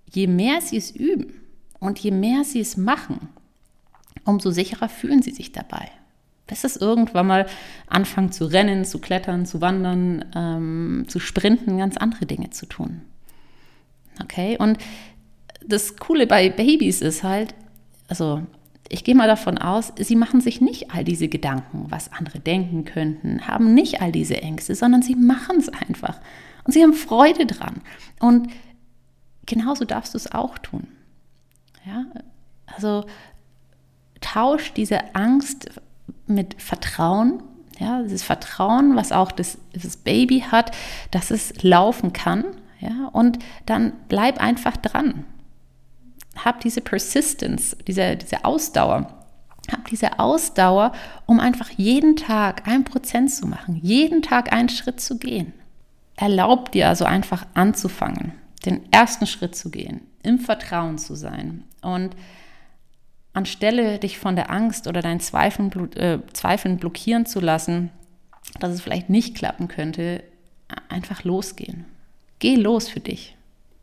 je 0.10 0.28
mehr 0.28 0.62
sie 0.62 0.78
es 0.78 0.92
üben 0.92 1.34
und 1.80 2.00
je 2.00 2.12
mehr 2.12 2.44
sie 2.44 2.62
es 2.62 2.78
machen, 2.78 3.30
umso 4.26 4.52
sicherer 4.52 4.90
fühlen 4.90 5.22
sie 5.22 5.32
sich 5.32 5.52
dabei. 5.52 5.90
Bis 6.48 6.64
es 6.64 6.76
irgendwann 6.76 7.28
mal 7.28 7.46
anfangen 7.88 8.32
zu 8.32 8.46
rennen, 8.46 8.84
zu 8.84 9.00
klettern, 9.00 9.46
zu 9.46 9.62
wandern, 9.62 10.26
ähm, 10.36 11.06
zu 11.08 11.20
sprinten, 11.20 11.78
ganz 11.78 11.98
andere 11.98 12.26
Dinge 12.26 12.50
zu 12.50 12.66
tun. 12.66 13.02
Okay, 14.22 14.58
und 14.58 14.78
das 15.66 15.96
Coole 15.98 16.28
bei 16.28 16.50
Babys 16.50 17.02
ist 17.02 17.24
halt, 17.24 17.56
also 18.08 18.42
ich 18.90 19.06
gehe 19.06 19.16
mal 19.16 19.28
davon 19.28 19.58
aus, 19.58 19.94
sie 19.98 20.18
machen 20.18 20.42
sich 20.42 20.60
nicht 20.60 20.92
all 20.92 21.06
diese 21.06 21.30
Gedanken, 21.30 21.86
was 21.90 22.12
andere 22.12 22.40
denken 22.40 22.84
könnten, 22.84 23.48
haben 23.48 23.74
nicht 23.74 24.02
all 24.02 24.12
diese 24.12 24.42
Ängste, 24.42 24.76
sondern 24.76 25.02
sie 25.02 25.16
machen 25.16 25.58
es 25.58 25.70
einfach. 25.70 26.20
Und 26.66 26.74
sie 26.74 26.84
haben 26.84 26.94
Freude 26.94 27.46
dran. 27.46 27.82
Und 28.20 28.50
genauso 29.46 29.86
darfst 29.86 30.14
du 30.14 30.18
es 30.18 30.32
auch 30.32 30.58
tun. 30.58 30.88
Ja, 31.86 32.06
also 32.66 33.06
tausch 34.22 34.74
diese 34.74 35.16
Angst 35.16 35.70
mit 36.28 36.62
Vertrauen. 36.62 37.44
Ja, 37.80 38.04
dieses 38.04 38.22
Vertrauen, 38.22 38.96
was 38.96 39.12
auch 39.12 39.32
das, 39.32 39.58
das 39.74 39.98
Baby 39.98 40.42
hat, 40.52 40.72
dass 41.10 41.32
es 41.32 41.64
laufen 41.64 42.14
kann. 42.14 42.46
Ja, 42.80 43.10
und 43.12 43.40
dann 43.66 43.94
bleib 44.08 44.40
einfach 44.40 44.78
dran. 44.78 45.26
Hab 46.36 46.62
diese 46.62 46.82
Persistence, 46.82 47.76
diese, 47.88 48.16
diese 48.16 48.46
Ausdauer. 48.46 49.08
Hab 49.72 49.86
diese 49.86 50.20
Ausdauer, 50.20 50.92
um 51.26 51.40
einfach 51.40 51.70
jeden 51.72 52.16
Tag 52.16 52.68
ein 52.68 52.84
Prozent 52.84 53.32
zu 53.32 53.48
machen, 53.48 53.76
jeden 53.76 54.22
Tag 54.22 54.54
einen 54.54 54.70
Schritt 54.70 55.00
zu 55.02 55.18
gehen. 55.18 55.54
Erlaub 56.16 56.72
dir 56.72 56.88
also 56.88 57.06
einfach 57.06 57.46
anzufangen, 57.54 58.34
den 58.66 58.92
ersten 58.92 59.28
Schritt 59.28 59.56
zu 59.56 59.72
gehen, 59.72 60.02
im 60.24 60.40
Vertrauen 60.40 60.98
zu 60.98 61.16
sein 61.16 61.64
und 61.82 62.16
anstelle 63.34 64.00
dich 64.00 64.17
von 64.20 64.36
der 64.36 64.52
Angst 64.52 64.88
oder 64.88 65.02
deinen 65.02 65.20
Zweifeln, 65.20 65.72
äh, 65.94 66.20
Zweifeln 66.34 66.78
blockieren 66.78 67.26
zu 67.26 67.39
lassen, 67.39 67.89
dass 68.60 68.74
es 68.74 68.82
vielleicht 68.82 69.10
nicht 69.10 69.36
klappen 69.36 69.67
könnte, 69.67 70.24
einfach 70.89 71.24
losgehen. 71.24 71.86
Geh 72.39 72.56
los 72.56 72.89
für 72.89 73.00
dich. 73.00 73.36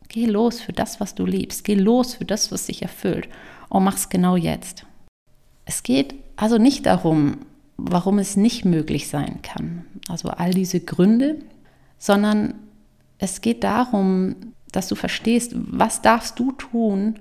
Geh 0.08 0.26
los 0.26 0.60
für 0.60 0.72
das, 0.72 1.00
was 1.00 1.14
du 1.14 1.26
liebst. 1.26 1.64
Geh 1.64 1.74
los 1.74 2.14
für 2.14 2.24
das, 2.24 2.50
was 2.50 2.66
dich 2.66 2.82
erfüllt. 2.82 3.28
Und 3.68 3.84
mach's 3.84 4.08
genau 4.08 4.36
jetzt. 4.36 4.86
Es 5.64 5.82
geht 5.82 6.14
also 6.36 6.58
nicht 6.58 6.86
darum, 6.86 7.38
warum 7.76 8.18
es 8.18 8.36
nicht 8.36 8.64
möglich 8.64 9.08
sein 9.08 9.40
kann. 9.42 9.84
Also 10.08 10.30
all 10.30 10.52
diese 10.52 10.80
Gründe, 10.80 11.36
sondern 11.98 12.54
es 13.18 13.40
geht 13.40 13.64
darum, 13.64 14.36
dass 14.72 14.88
du 14.88 14.94
verstehst, 14.94 15.52
was 15.54 16.02
darfst 16.02 16.38
du 16.38 16.52
tun, 16.52 17.18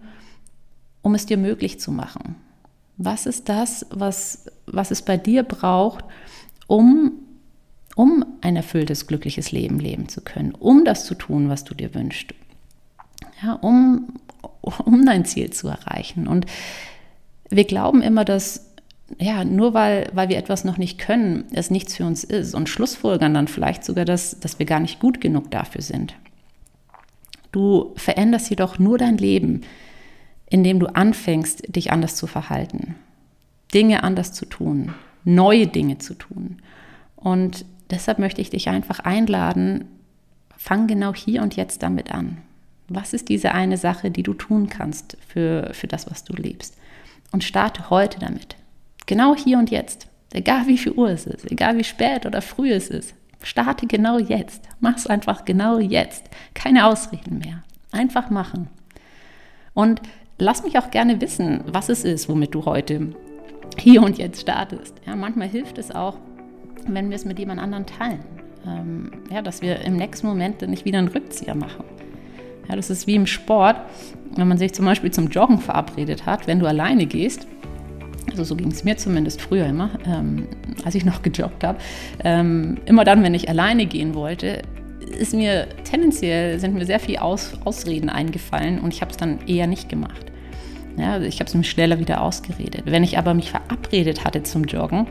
um 1.07 1.15
es 1.15 1.25
dir 1.25 1.37
möglich 1.37 1.79
zu 1.79 1.89
machen? 1.93 2.35
Was 2.97 3.27
ist 3.27 3.47
das, 3.47 3.85
was, 3.91 4.51
was 4.65 4.91
es 4.91 5.01
bei 5.01 5.15
dir 5.15 5.43
braucht, 5.43 6.03
um, 6.67 7.13
um 7.95 8.25
ein 8.41 8.57
erfülltes, 8.57 9.07
glückliches 9.07 9.53
Leben 9.53 9.79
leben 9.79 10.09
zu 10.09 10.19
können, 10.19 10.51
um 10.51 10.83
das 10.83 11.05
zu 11.05 11.15
tun, 11.15 11.47
was 11.47 11.63
du 11.63 11.73
dir 11.73 11.95
wünschst, 11.95 12.33
ja, 13.41 13.53
um, 13.53 14.15
um 14.83 15.05
dein 15.05 15.23
Ziel 15.23 15.49
zu 15.51 15.69
erreichen? 15.69 16.27
Und 16.27 16.45
wir 17.49 17.63
glauben 17.63 18.01
immer, 18.01 18.25
dass 18.25 18.65
ja, 19.17 19.45
nur 19.45 19.73
weil, 19.73 20.09
weil 20.11 20.27
wir 20.27 20.35
etwas 20.35 20.65
noch 20.65 20.77
nicht 20.77 20.97
können, 20.97 21.45
es 21.53 21.71
nichts 21.71 21.95
für 21.95 22.05
uns 22.05 22.25
ist 22.25 22.53
und 22.53 22.67
schlussfolgern 22.67 23.33
dann 23.33 23.47
vielleicht 23.47 23.85
sogar, 23.85 24.03
dass, 24.03 24.41
dass 24.41 24.59
wir 24.59 24.65
gar 24.65 24.81
nicht 24.81 24.99
gut 24.99 25.21
genug 25.21 25.51
dafür 25.51 25.81
sind. 25.81 26.15
Du 27.53 27.93
veränderst 27.95 28.49
jedoch 28.49 28.77
nur 28.77 28.97
dein 28.97 29.17
Leben, 29.17 29.61
indem 30.49 30.79
du 30.79 30.87
anfängst, 30.87 31.75
dich 31.75 31.91
anders 31.91 32.15
zu 32.15 32.27
verhalten, 32.27 32.95
Dinge 33.73 34.03
anders 34.03 34.33
zu 34.33 34.45
tun, 34.45 34.93
neue 35.23 35.67
Dinge 35.67 35.97
zu 35.97 36.13
tun. 36.13 36.61
Und 37.15 37.65
deshalb 37.89 38.19
möchte 38.19 38.41
ich 38.41 38.49
dich 38.49 38.69
einfach 38.69 38.99
einladen, 38.99 39.85
fang 40.55 40.87
genau 40.87 41.13
hier 41.13 41.41
und 41.41 41.55
jetzt 41.55 41.83
damit 41.83 42.11
an. 42.11 42.37
Was 42.87 43.13
ist 43.13 43.27
diese 43.27 43.53
eine 43.53 43.77
Sache, 43.77 44.11
die 44.11 44.23
du 44.23 44.33
tun 44.33 44.69
kannst 44.69 45.17
für, 45.27 45.71
für 45.73 45.87
das, 45.87 46.09
was 46.09 46.23
du 46.23 46.33
liebst? 46.33 46.77
Und 47.31 47.43
starte 47.43 47.89
heute 47.89 48.19
damit. 48.19 48.55
Genau 49.05 49.35
hier 49.35 49.57
und 49.57 49.69
jetzt. 49.69 50.07
Egal 50.31 50.67
wie 50.67 50.77
viel 50.77 50.93
Uhr 50.93 51.09
es 51.09 51.25
ist, 51.25 51.49
egal 51.51 51.77
wie 51.77 51.83
spät 51.83 52.25
oder 52.25 52.41
früh 52.41 52.71
es 52.71 52.89
ist. 52.89 53.13
Starte 53.43 53.87
genau 53.87 54.17
jetzt. 54.17 54.63
Mach 54.79 54.95
es 54.95 55.07
einfach 55.07 55.45
genau 55.45 55.79
jetzt. 55.79 56.25
Keine 56.53 56.85
Ausreden 56.85 57.39
mehr. 57.39 57.63
Einfach 57.91 58.29
machen. 58.29 58.67
Und 59.73 60.01
lass 60.37 60.63
mich 60.63 60.77
auch 60.77 60.91
gerne 60.91 61.21
wissen, 61.21 61.61
was 61.65 61.89
es 61.89 62.03
ist, 62.03 62.29
womit 62.29 62.53
du 62.53 62.65
heute 62.65 63.09
hier 63.77 64.01
und 64.01 64.17
jetzt 64.17 64.41
startest. 64.41 64.95
Ja, 65.05 65.15
manchmal 65.15 65.47
hilft 65.47 65.77
es 65.77 65.91
auch, 65.91 66.15
wenn 66.87 67.09
wir 67.09 67.15
es 67.15 67.25
mit 67.25 67.39
jemand 67.39 67.61
anderem 67.61 67.85
teilen. 67.85 68.19
Ähm, 68.65 69.11
ja, 69.31 69.41
dass 69.41 69.61
wir 69.61 69.81
im 69.81 69.95
nächsten 69.95 70.27
Moment 70.27 70.61
nicht 70.67 70.85
wieder 70.85 70.99
einen 70.99 71.07
Rückzieher 71.07 71.55
machen. 71.55 71.85
Ja, 72.67 72.75
das 72.75 72.89
ist 72.89 73.07
wie 73.07 73.15
im 73.15 73.27
Sport, 73.27 73.77
wenn 74.35 74.47
man 74.47 74.57
sich 74.57 74.73
zum 74.73 74.85
Beispiel 74.85 75.11
zum 75.11 75.27
Joggen 75.27 75.59
verabredet 75.59 76.25
hat, 76.25 76.47
wenn 76.47 76.59
du 76.59 76.67
alleine 76.67 77.05
gehst. 77.05 77.47
Also 78.29 78.43
so 78.43 78.55
ging 78.55 78.71
es 78.71 78.83
mir 78.83 78.97
zumindest 78.97 79.41
früher 79.41 79.65
immer, 79.65 79.91
ähm, 80.05 80.47
als 80.83 80.95
ich 80.95 81.05
noch 81.05 81.21
gejoggt 81.21 81.63
habe. 81.63 81.79
Ähm, 82.23 82.77
immer 82.85 83.05
dann, 83.05 83.23
wenn 83.23 83.33
ich 83.33 83.49
alleine 83.49 83.85
gehen 83.85 84.13
wollte, 84.15 84.63
ist 84.99 85.33
mir 85.33 85.67
tendenziell 85.83 86.59
sind 86.59 86.73
mir 86.73 86.85
sehr 86.85 86.99
viele 86.99 87.21
Aus, 87.21 87.53
Ausreden 87.65 88.09
eingefallen 88.09 88.79
und 88.79 88.93
ich 88.93 89.01
habe 89.01 89.11
es 89.11 89.17
dann 89.17 89.39
eher 89.47 89.67
nicht 89.67 89.89
gemacht. 89.89 90.31
Ja, 90.97 91.13
also 91.13 91.27
ich 91.27 91.39
habe 91.39 91.47
es 91.47 91.53
mir 91.53 91.63
schneller 91.63 91.99
wieder 91.99 92.21
ausgeredet. 92.21 92.83
Wenn 92.85 93.03
ich 93.03 93.17
aber 93.17 93.33
mich 93.33 93.51
verabredet 93.51 94.25
hatte 94.25 94.41
zum 94.43 94.63
Joggen, 94.63 95.05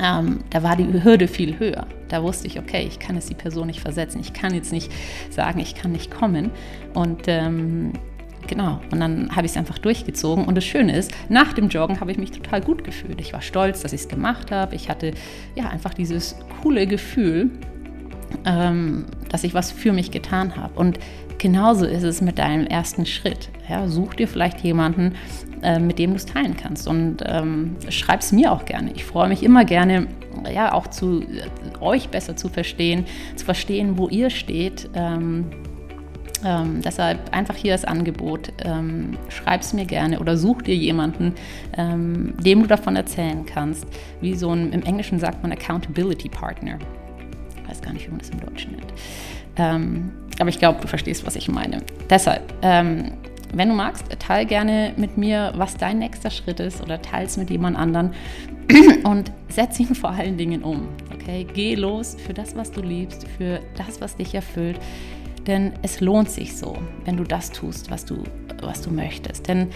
ähm, 0.00 0.40
da 0.50 0.62
war 0.62 0.76
die 0.76 1.04
Hürde 1.04 1.28
viel 1.28 1.58
höher. 1.58 1.86
Da 2.08 2.22
wusste 2.22 2.46
ich, 2.46 2.58
okay, 2.58 2.84
ich 2.88 2.98
kann 2.98 3.16
jetzt 3.16 3.28
die 3.28 3.34
Person 3.34 3.66
nicht 3.66 3.80
versetzen. 3.80 4.20
Ich 4.20 4.32
kann 4.32 4.54
jetzt 4.54 4.72
nicht 4.72 4.90
sagen, 5.30 5.60
ich 5.60 5.74
kann 5.74 5.92
nicht 5.92 6.10
kommen. 6.10 6.50
Und 6.94 7.22
ähm, 7.26 7.92
genau, 8.46 8.80
und 8.90 9.00
dann 9.00 9.34
habe 9.36 9.46
ich 9.46 9.52
es 9.52 9.58
einfach 9.58 9.78
durchgezogen. 9.78 10.46
Und 10.46 10.56
das 10.56 10.64
Schöne 10.64 10.96
ist, 10.96 11.12
nach 11.28 11.52
dem 11.52 11.68
Joggen 11.68 12.00
habe 12.00 12.10
ich 12.10 12.18
mich 12.18 12.30
total 12.30 12.60
gut 12.60 12.82
gefühlt. 12.82 13.20
Ich 13.20 13.32
war 13.32 13.42
stolz, 13.42 13.82
dass 13.82 13.92
ich 13.92 14.02
es 14.02 14.08
gemacht 14.08 14.50
habe. 14.50 14.74
Ich 14.74 14.88
hatte 14.88 15.12
ja 15.54 15.68
einfach 15.68 15.94
dieses 15.94 16.36
coole 16.62 16.86
Gefühl, 16.86 17.50
ähm, 18.44 19.06
dass 19.30 19.44
ich 19.44 19.54
was 19.54 19.70
für 19.70 19.92
mich 19.92 20.10
getan 20.10 20.56
habe. 20.56 20.78
Und 20.78 20.98
genauso 21.38 21.84
ist 21.86 22.02
es 22.02 22.20
mit 22.20 22.38
deinem 22.38 22.66
ersten 22.66 23.06
Schritt. 23.06 23.50
Ja, 23.68 23.88
such 23.88 24.14
dir 24.14 24.28
vielleicht 24.28 24.60
jemanden, 24.60 25.14
äh, 25.62 25.78
mit 25.78 25.98
dem 25.98 26.10
du 26.10 26.16
es 26.16 26.26
teilen 26.26 26.56
kannst. 26.56 26.86
Und 26.86 27.18
ähm, 27.24 27.76
schreib 27.88 28.20
es 28.20 28.32
mir 28.32 28.52
auch 28.52 28.64
gerne. 28.64 28.92
Ich 28.94 29.04
freue 29.04 29.28
mich 29.28 29.42
immer 29.42 29.64
gerne, 29.64 30.06
ja, 30.52 30.72
auch 30.72 30.86
zu 30.88 31.22
äh, 31.22 31.48
euch 31.80 32.08
besser 32.08 32.36
zu 32.36 32.48
verstehen, 32.48 33.06
zu 33.36 33.44
verstehen, 33.44 33.98
wo 33.98 34.08
ihr 34.08 34.30
steht. 34.30 34.90
Ähm, 34.94 35.46
ähm, 36.44 36.82
deshalb 36.82 37.34
einfach 37.34 37.56
hier 37.56 37.72
das 37.72 37.84
Angebot. 37.84 38.52
Ähm, 38.64 39.16
Schreib 39.28 39.62
es 39.62 39.72
mir 39.72 39.86
gerne 39.86 40.20
oder 40.20 40.36
such 40.36 40.62
dir 40.62 40.76
jemanden, 40.76 41.34
ähm, 41.76 42.34
dem 42.44 42.62
du 42.62 42.68
davon 42.68 42.96
erzählen 42.96 43.46
kannst. 43.46 43.86
Wie 44.20 44.34
so 44.34 44.50
ein, 44.50 44.72
im 44.72 44.82
Englischen 44.82 45.18
sagt 45.18 45.42
man 45.42 45.52
Accountability 45.52 46.28
Partner 46.28 46.78
weiß 47.68 47.82
gar 47.82 47.92
nicht, 47.92 48.06
wie 48.06 48.10
man 48.10 48.18
das 48.18 48.30
im 48.30 48.40
Deutschen 48.40 48.72
nennt. 48.72 48.92
Ähm, 49.56 50.12
aber 50.38 50.48
ich 50.48 50.58
glaube, 50.58 50.80
du 50.80 50.88
verstehst, 50.88 51.26
was 51.26 51.36
ich 51.36 51.48
meine. 51.48 51.82
Deshalb, 52.10 52.54
ähm, 52.62 53.12
wenn 53.52 53.68
du 53.68 53.74
magst, 53.74 54.04
teile 54.18 54.46
gerne 54.46 54.92
mit 54.96 55.16
mir, 55.16 55.52
was 55.56 55.76
dein 55.76 55.98
nächster 55.98 56.30
Schritt 56.30 56.60
ist 56.60 56.82
oder 56.82 57.00
teile 57.00 57.26
es 57.26 57.36
mit 57.36 57.50
jemand 57.50 57.76
anderen 57.78 58.12
und 59.04 59.30
setz 59.48 59.78
ihn 59.78 59.94
vor 59.94 60.10
allen 60.10 60.36
Dingen 60.36 60.62
um. 60.62 60.88
Okay, 61.12 61.46
geh 61.54 61.74
los 61.74 62.16
für 62.26 62.34
das, 62.34 62.56
was 62.56 62.72
du 62.72 62.80
liebst, 62.80 63.26
für 63.38 63.60
das, 63.76 64.00
was 64.00 64.16
dich 64.16 64.34
erfüllt. 64.34 64.78
Denn 65.46 65.72
es 65.82 66.00
lohnt 66.00 66.30
sich 66.30 66.56
so, 66.56 66.76
wenn 67.04 67.16
du 67.16 67.24
das 67.24 67.52
tust, 67.52 67.90
was 67.90 68.04
du, 68.04 68.24
was 68.62 68.80
du 68.80 68.90
möchtest. 68.90 69.46
Denn 69.46 69.68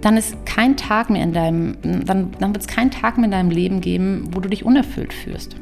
dann 0.00 0.16
ist 0.16 0.46
kein 0.46 0.76
Tag 0.76 1.10
mehr 1.10 1.22
in 1.22 1.32
deinem, 1.32 1.76
dann, 1.82 2.30
dann 2.38 2.54
wird 2.54 2.58
es 2.62 2.66
keinen 2.66 2.90
Tag 2.90 3.18
mehr 3.18 3.26
in 3.26 3.30
deinem 3.32 3.50
Leben 3.50 3.80
geben, 3.80 4.28
wo 4.32 4.40
du 4.40 4.48
dich 4.48 4.64
unerfüllt 4.64 5.12
fühlst 5.12 5.56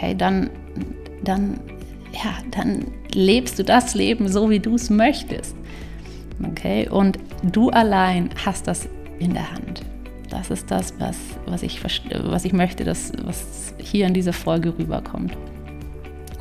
okay, 0.00 0.14
dann, 0.14 0.50
dann 1.22 1.60
ja, 2.12 2.38
dann 2.50 2.86
lebst 3.12 3.58
du 3.58 3.64
das 3.64 3.94
Leben 3.94 4.28
so, 4.28 4.50
wie 4.50 4.58
du 4.58 4.74
es 4.74 4.90
möchtest. 4.90 5.54
Okay, 6.50 6.88
und 6.88 7.18
du 7.42 7.70
allein 7.70 8.30
hast 8.44 8.66
das 8.66 8.88
in 9.18 9.34
der 9.34 9.52
Hand. 9.52 9.82
Das 10.30 10.50
ist 10.50 10.70
das, 10.70 10.94
was, 10.98 11.16
was, 11.46 11.62
ich, 11.62 11.80
was 11.84 12.44
ich 12.44 12.52
möchte, 12.52 12.84
dass, 12.84 13.12
was 13.24 13.74
hier 13.78 14.06
in 14.06 14.14
dieser 14.14 14.32
Folge 14.32 14.76
rüberkommt. 14.78 15.36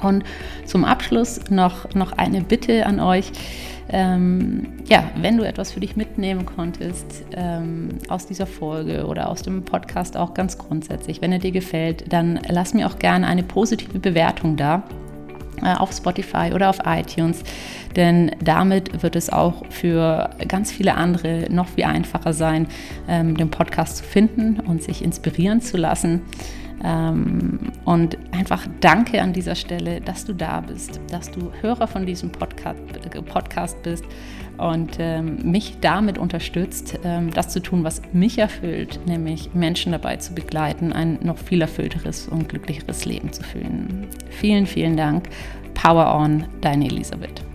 Und 0.01 0.23
zum 0.65 0.85
Abschluss 0.85 1.41
noch, 1.49 1.93
noch 1.93 2.13
eine 2.13 2.41
Bitte 2.41 2.85
an 2.85 2.99
euch. 2.99 3.31
Ähm, 3.91 4.67
ja, 4.87 5.09
wenn 5.19 5.37
du 5.37 5.43
etwas 5.43 5.71
für 5.71 5.79
dich 5.79 5.95
mitnehmen 5.95 6.45
konntest 6.45 7.25
ähm, 7.35 7.89
aus 8.07 8.27
dieser 8.27 8.45
Folge 8.45 9.07
oder 9.07 9.29
aus 9.29 9.41
dem 9.41 9.63
Podcast 9.63 10.15
auch 10.15 10.33
ganz 10.33 10.57
grundsätzlich, 10.57 11.21
wenn 11.21 11.31
er 11.31 11.39
dir 11.39 11.51
gefällt, 11.51 12.11
dann 12.13 12.39
lass 12.47 12.73
mir 12.73 12.87
auch 12.87 12.99
gerne 12.99 13.25
eine 13.25 13.43
positive 13.43 13.99
Bewertung 13.99 14.57
da 14.57 14.83
auf 15.65 15.91
Spotify 15.91 16.51
oder 16.53 16.69
auf 16.69 16.79
iTunes, 16.85 17.43
denn 17.95 18.31
damit 18.43 19.03
wird 19.03 19.15
es 19.15 19.29
auch 19.29 19.65
für 19.69 20.29
ganz 20.47 20.71
viele 20.71 20.95
andere 20.95 21.47
noch 21.49 21.67
viel 21.67 21.85
einfacher 21.85 22.33
sein, 22.33 22.67
ähm, 23.07 23.35
den 23.37 23.49
Podcast 23.49 23.97
zu 23.97 24.03
finden 24.03 24.59
und 24.59 24.83
sich 24.83 25.03
inspirieren 25.03 25.61
zu 25.61 25.77
lassen. 25.77 26.21
Ähm, 26.83 27.59
und 27.83 28.17
einfach 28.31 28.65
danke 28.79 29.21
an 29.21 29.33
dieser 29.33 29.55
Stelle, 29.55 29.99
dass 29.99 30.25
du 30.25 30.33
da 30.33 30.61
bist, 30.61 30.99
dass 31.11 31.29
du 31.29 31.51
Hörer 31.61 31.87
von 31.87 32.05
diesem 32.05 32.31
Podcast, 32.31 32.79
Podcast 33.25 33.81
bist 33.83 34.05
und 34.59 34.97
ähm, 34.99 35.39
mich 35.43 35.77
damit 35.81 36.17
unterstützt, 36.17 36.99
ähm, 37.03 37.31
das 37.33 37.49
zu 37.49 37.61
tun, 37.61 37.83
was 37.83 38.01
mich 38.13 38.37
erfüllt, 38.37 38.99
nämlich 39.05 39.53
Menschen 39.53 39.91
dabei 39.91 40.17
zu 40.17 40.33
begleiten, 40.33 40.93
ein 40.93 41.19
noch 41.21 41.37
viel 41.37 41.61
erfüllteres 41.61 42.27
und 42.27 42.49
glücklicheres 42.49 43.05
Leben 43.05 43.31
zu 43.31 43.43
führen. 43.43 44.07
Vielen, 44.29 44.65
vielen 44.65 44.97
Dank. 44.97 45.29
Power 45.73 46.13
on, 46.15 46.45
deine 46.61 46.85
Elisabeth. 46.85 47.48